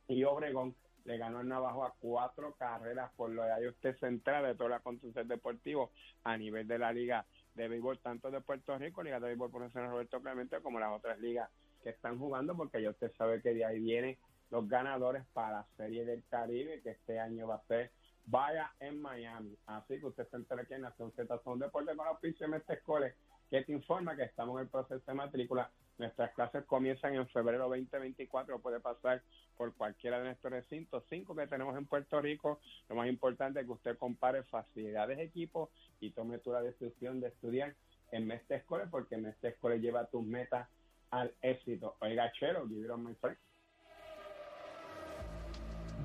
y 0.07 0.23
Obregón 0.23 0.75
le 1.05 1.17
ganó 1.17 1.41
el 1.41 1.47
Navajo 1.47 1.85
a 1.85 1.93
cuatro 1.99 2.53
carreras 2.55 3.11
por 3.15 3.29
lo 3.29 3.43
de 3.43 3.51
ahí 3.51 3.67
usted 3.67 3.97
se 3.97 4.07
entera 4.07 4.41
de 4.41 4.55
toda 4.55 4.69
la 4.69 4.79
conducción 4.79 5.27
deportivo 5.27 5.91
a 6.23 6.37
nivel 6.37 6.67
de 6.67 6.79
la 6.79 6.91
liga 6.91 7.25
de 7.55 7.67
béisbol 7.67 7.99
tanto 7.99 8.31
de 8.31 8.41
Puerto 8.41 8.77
Rico, 8.77 9.03
Liga 9.03 9.19
de 9.19 9.27
Béisbol 9.27 9.51
Profesional 9.51 9.91
Roberto 9.91 10.21
Clemente 10.21 10.61
como 10.61 10.79
las 10.79 10.91
otras 10.91 11.19
ligas 11.19 11.49
que 11.83 11.89
están 11.89 12.17
jugando 12.17 12.55
porque 12.55 12.81
ya 12.81 12.89
usted 12.89 13.11
sabe 13.17 13.41
que 13.41 13.53
de 13.53 13.65
ahí 13.65 13.79
vienen 13.79 14.17
los 14.49 14.67
ganadores 14.67 15.25
para 15.33 15.51
la 15.51 15.67
Serie 15.77 16.05
del 16.05 16.23
Caribe 16.29 16.81
que 16.81 16.91
este 16.91 17.19
año 17.19 17.47
va 17.47 17.55
a 17.55 17.67
ser 17.67 17.91
vaya 18.25 18.71
en 18.79 19.01
Miami. 19.01 19.57
Así 19.65 19.99
que 19.99 20.05
usted 20.05 20.27
se 20.29 20.37
entera 20.37 20.61
aquí 20.61 20.73
en 20.73 20.81
Nación 20.81 21.11
Z 21.11 21.39
son 21.43 21.59
deporte 21.59 21.95
con 21.95 22.05
la 22.05 22.11
oficio 22.11 22.45
de 22.45 22.51
Mestre 22.51 22.75
Escoles 22.75 23.15
que 23.49 23.63
te 23.63 23.71
informa 23.71 24.15
que 24.15 24.23
estamos 24.23 24.55
en 24.57 24.65
el 24.65 24.69
proceso 24.69 25.03
de 25.05 25.13
matrícula. 25.13 25.71
Nuestras 25.99 26.33
clases 26.33 26.63
comienzan 26.65 27.13
en 27.15 27.27
febrero 27.27 27.67
2024. 27.69 28.59
Puede 28.59 28.79
pasar 28.79 29.21
por 29.57 29.73
cualquiera 29.75 30.17
de 30.17 30.25
nuestros 30.25 30.53
recintos, 30.53 31.03
cinco 31.09 31.35
que 31.35 31.45
tenemos 31.45 31.77
en 31.77 31.85
Puerto 31.85 32.21
Rico. 32.21 32.61
Lo 32.87 32.95
más 32.95 33.09
importante 33.09 33.59
es 33.59 33.65
que 33.65 33.73
usted 33.73 33.97
compare 33.97 34.43
facilidades, 34.43 35.19
equipos 35.19 35.69
y 35.99 36.11
tome 36.11 36.39
tú 36.39 36.53
la 36.53 36.61
decisión 36.61 37.19
de 37.19 37.27
estudiar 37.27 37.75
en 38.11 38.25
Mestre 38.25 38.57
Escoles 38.57 38.87
porque 38.89 39.17
Mestre 39.17 39.49
Escoles 39.49 39.81
lleva 39.81 40.05
tus 40.05 40.25
metas 40.25 40.69
al 41.11 41.33
éxito. 41.41 41.97
Oiga, 41.99 42.31
Chero, 42.31 42.65
give 42.67 42.85
it 42.85 42.89
on. 42.89 43.17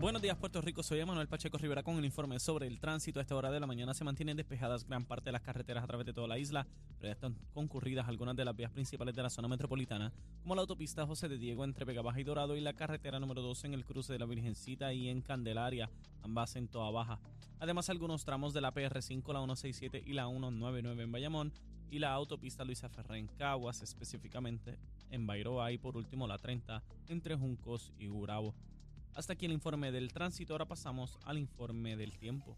Buenos 0.00 0.20
días, 0.20 0.36
Puerto 0.36 0.60
Rico. 0.60 0.82
Soy 0.82 1.02
Manuel 1.04 1.28
Pacheco 1.28 1.56
Rivera 1.56 1.82
con 1.82 1.96
el 1.96 2.04
informe 2.04 2.38
sobre 2.38 2.66
el 2.66 2.78
tránsito. 2.78 3.20
A 3.20 3.22
esta 3.22 3.36
hora 3.36 3.50
de 3.50 3.60
la 3.60 3.66
mañana 3.66 3.94
se 3.94 4.04
mantienen 4.04 4.36
despejadas 4.36 4.84
gran 4.84 5.06
parte 5.06 5.26
de 5.26 5.32
las 5.32 5.40
carreteras 5.40 5.82
a 5.82 5.86
través 5.86 6.04
de 6.04 6.12
toda 6.12 6.28
la 6.28 6.38
isla, 6.38 6.66
pero 6.98 7.08
ya 7.08 7.12
están 7.12 7.36
concurridas 7.54 8.06
algunas 8.08 8.36
de 8.36 8.44
las 8.44 8.54
vías 8.54 8.70
principales 8.70 9.14
de 9.14 9.22
la 9.22 9.30
zona 9.30 9.48
metropolitana, 9.48 10.12
como 10.42 10.54
la 10.54 10.60
autopista 10.60 11.06
José 11.06 11.28
de 11.28 11.38
Diego 11.38 11.64
entre 11.64 11.84
Vega 11.84 12.02
Baja 12.02 12.20
y 12.20 12.24
Dorado 12.24 12.56
y 12.56 12.60
la 12.60 12.74
carretera 12.74 13.18
número 13.18 13.40
12 13.40 13.68
en 13.68 13.74
el 13.74 13.84
cruce 13.86 14.12
de 14.12 14.18
la 14.18 14.26
Virgencita 14.26 14.92
y 14.92 15.08
en 15.08 15.22
Candelaria, 15.22 15.88
ambas 16.22 16.56
en 16.56 16.68
Toa 16.68 16.90
Baja. 16.90 17.18
Además, 17.60 17.88
algunos 17.88 18.24
tramos 18.24 18.52
de 18.52 18.60
la 18.60 18.74
PR5, 18.74 19.32
la 19.32 19.40
167 19.40 20.02
y 20.04 20.12
la 20.12 20.26
199 20.26 21.02
en 21.02 21.12
Bayamón 21.12 21.52
y 21.90 21.98
la 22.00 22.12
autopista 22.12 22.64
Luisa 22.64 22.88
Ferré 22.88 23.18
en 23.18 23.28
Caguas, 23.28 23.80
específicamente 23.80 24.76
en 25.10 25.26
Bairoa 25.26 25.70
y 25.72 25.78
por 25.78 25.96
último 25.96 26.26
la 26.26 26.38
30 26.38 26.82
entre 27.08 27.36
Juncos 27.36 27.92
y 27.98 28.08
Gurabo. 28.08 28.54
Hasta 29.14 29.34
aquí 29.34 29.46
el 29.46 29.52
informe 29.52 29.92
del 29.92 30.12
tránsito, 30.12 30.54
ahora 30.54 30.66
pasamos 30.66 31.18
al 31.24 31.38
informe 31.38 31.96
del 31.96 32.18
tiempo. 32.18 32.56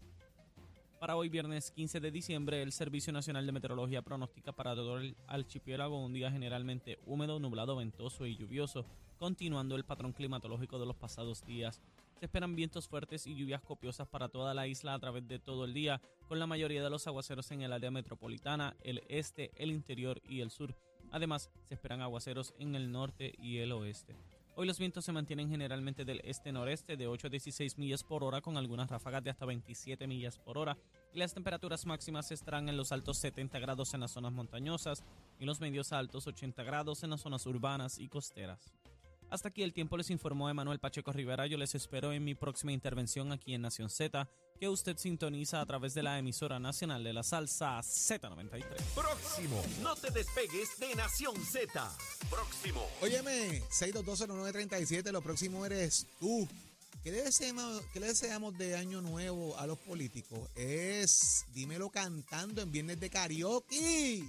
Para 0.99 1.15
hoy, 1.15 1.29
viernes 1.29 1.69
15 1.69 1.99
de 1.99 2.09
diciembre, 2.09 2.63
el 2.63 2.71
Servicio 2.71 3.13
Nacional 3.13 3.45
de 3.45 3.51
Meteorología 3.51 4.01
pronostica 4.01 4.51
para 4.51 4.73
todo 4.73 4.97
el 4.97 5.15
archipiélago 5.27 6.03
un 6.03 6.13
día 6.13 6.31
generalmente 6.31 6.97
húmedo, 7.05 7.39
nublado, 7.39 7.75
ventoso 7.75 8.25
y 8.25 8.35
lluvioso, 8.35 8.85
continuando 9.19 9.75
el 9.75 9.85
patrón 9.85 10.13
climatológico 10.13 10.79
de 10.79 10.87
los 10.87 10.95
pasados 10.95 11.45
días. 11.45 11.79
Se 12.17 12.25
esperan 12.25 12.55
vientos 12.55 12.87
fuertes 12.87 13.27
y 13.27 13.35
lluvias 13.35 13.61
copiosas 13.61 14.07
para 14.07 14.27
toda 14.27 14.55
la 14.55 14.65
isla 14.65 14.95
a 14.95 14.99
través 14.99 15.27
de 15.27 15.37
todo 15.37 15.65
el 15.65 15.75
día, 15.75 16.01
con 16.27 16.39
la 16.39 16.47
mayoría 16.47 16.83
de 16.83 16.89
los 16.89 17.05
aguaceros 17.05 17.51
en 17.51 17.61
el 17.61 17.71
área 17.71 17.91
metropolitana, 17.91 18.75
el 18.81 19.03
este, 19.09 19.51
el 19.57 19.69
interior 19.69 20.19
y 20.27 20.41
el 20.41 20.49
sur. 20.49 20.75
Además, 21.11 21.51
se 21.67 21.75
esperan 21.75 22.01
aguaceros 22.01 22.55
en 22.57 22.73
el 22.73 22.91
norte 22.91 23.35
y 23.37 23.57
el 23.57 23.71
oeste. 23.73 24.15
Hoy 24.59 24.65
los 24.65 24.79
vientos 24.79 25.05
se 25.05 25.11
mantienen 25.11 25.51
generalmente 25.51 26.03
del 26.03 26.19
este-noreste 26.23 26.97
de 26.97 27.05
8 27.05 27.27
a 27.27 27.29
16 27.29 27.77
millas 27.77 28.03
por 28.03 28.23
hora 28.23 28.41
con 28.41 28.57
algunas 28.57 28.89
ráfagas 28.89 29.23
de 29.23 29.29
hasta 29.29 29.45
27 29.45 30.07
millas 30.07 30.39
por 30.39 30.57
hora 30.57 30.75
y 31.13 31.19
las 31.19 31.35
temperaturas 31.35 31.85
máximas 31.85 32.31
estarán 32.31 32.67
en 32.67 32.75
los 32.75 32.91
altos 32.91 33.19
70 33.19 33.59
grados 33.59 33.93
en 33.93 33.99
las 33.99 34.09
zonas 34.09 34.33
montañosas 34.33 35.03
y 35.39 35.45
los 35.45 35.61
medios 35.61 35.93
altos 35.93 36.25
80 36.25 36.63
grados 36.63 37.03
en 37.03 37.11
las 37.11 37.21
zonas 37.21 37.45
urbanas 37.45 37.99
y 37.99 38.07
costeras. 38.07 38.73
Hasta 39.29 39.49
aquí 39.49 39.61
el 39.61 39.73
tiempo 39.73 39.97
les 39.97 40.09
informó 40.09 40.49
Emanuel 40.49 40.79
Pacheco 40.79 41.11
Rivera. 41.11 41.47
Yo 41.47 41.57
les 41.57 41.75
espero 41.75 42.13
en 42.13 42.23
mi 42.23 42.33
próxima 42.33 42.71
intervención 42.71 43.33
aquí 43.33 43.53
en 43.53 43.61
Nación 43.61 43.89
Z, 43.89 44.29
que 44.57 44.69
usted 44.69 44.97
sintoniza 44.97 45.59
a 45.59 45.65
través 45.65 45.93
de 45.93 46.03
la 46.03 46.17
emisora 46.17 46.59
nacional 46.59 47.03
de 47.03 47.11
la 47.11 47.23
salsa 47.23 47.77
Z93. 47.79 48.63
Próximo. 48.95 49.61
No 49.81 49.95
te 49.95 50.11
despegues 50.11 50.79
de 50.79 50.95
Nación 50.95 51.35
Z. 51.43 51.97
Próximo. 52.29 52.85
Óyeme, 53.01 53.61
6220937, 53.69 55.11
lo 55.11 55.21
próximo 55.21 55.65
eres 55.65 56.07
tú. 56.19 56.47
¿Qué 57.03 57.11
le, 57.11 57.23
deseamos, 57.23 57.81
¿Qué 57.93 57.99
le 57.99 58.07
deseamos 58.07 58.57
de 58.57 58.75
año 58.75 59.01
nuevo 59.01 59.57
a 59.57 59.67
los 59.67 59.77
políticos? 59.77 60.49
Es 60.55 61.45
dímelo 61.53 61.89
cantando 61.89 62.61
en 62.61 62.71
Viernes 62.71 62.99
de 62.99 63.09
Karaoke. 63.09 64.23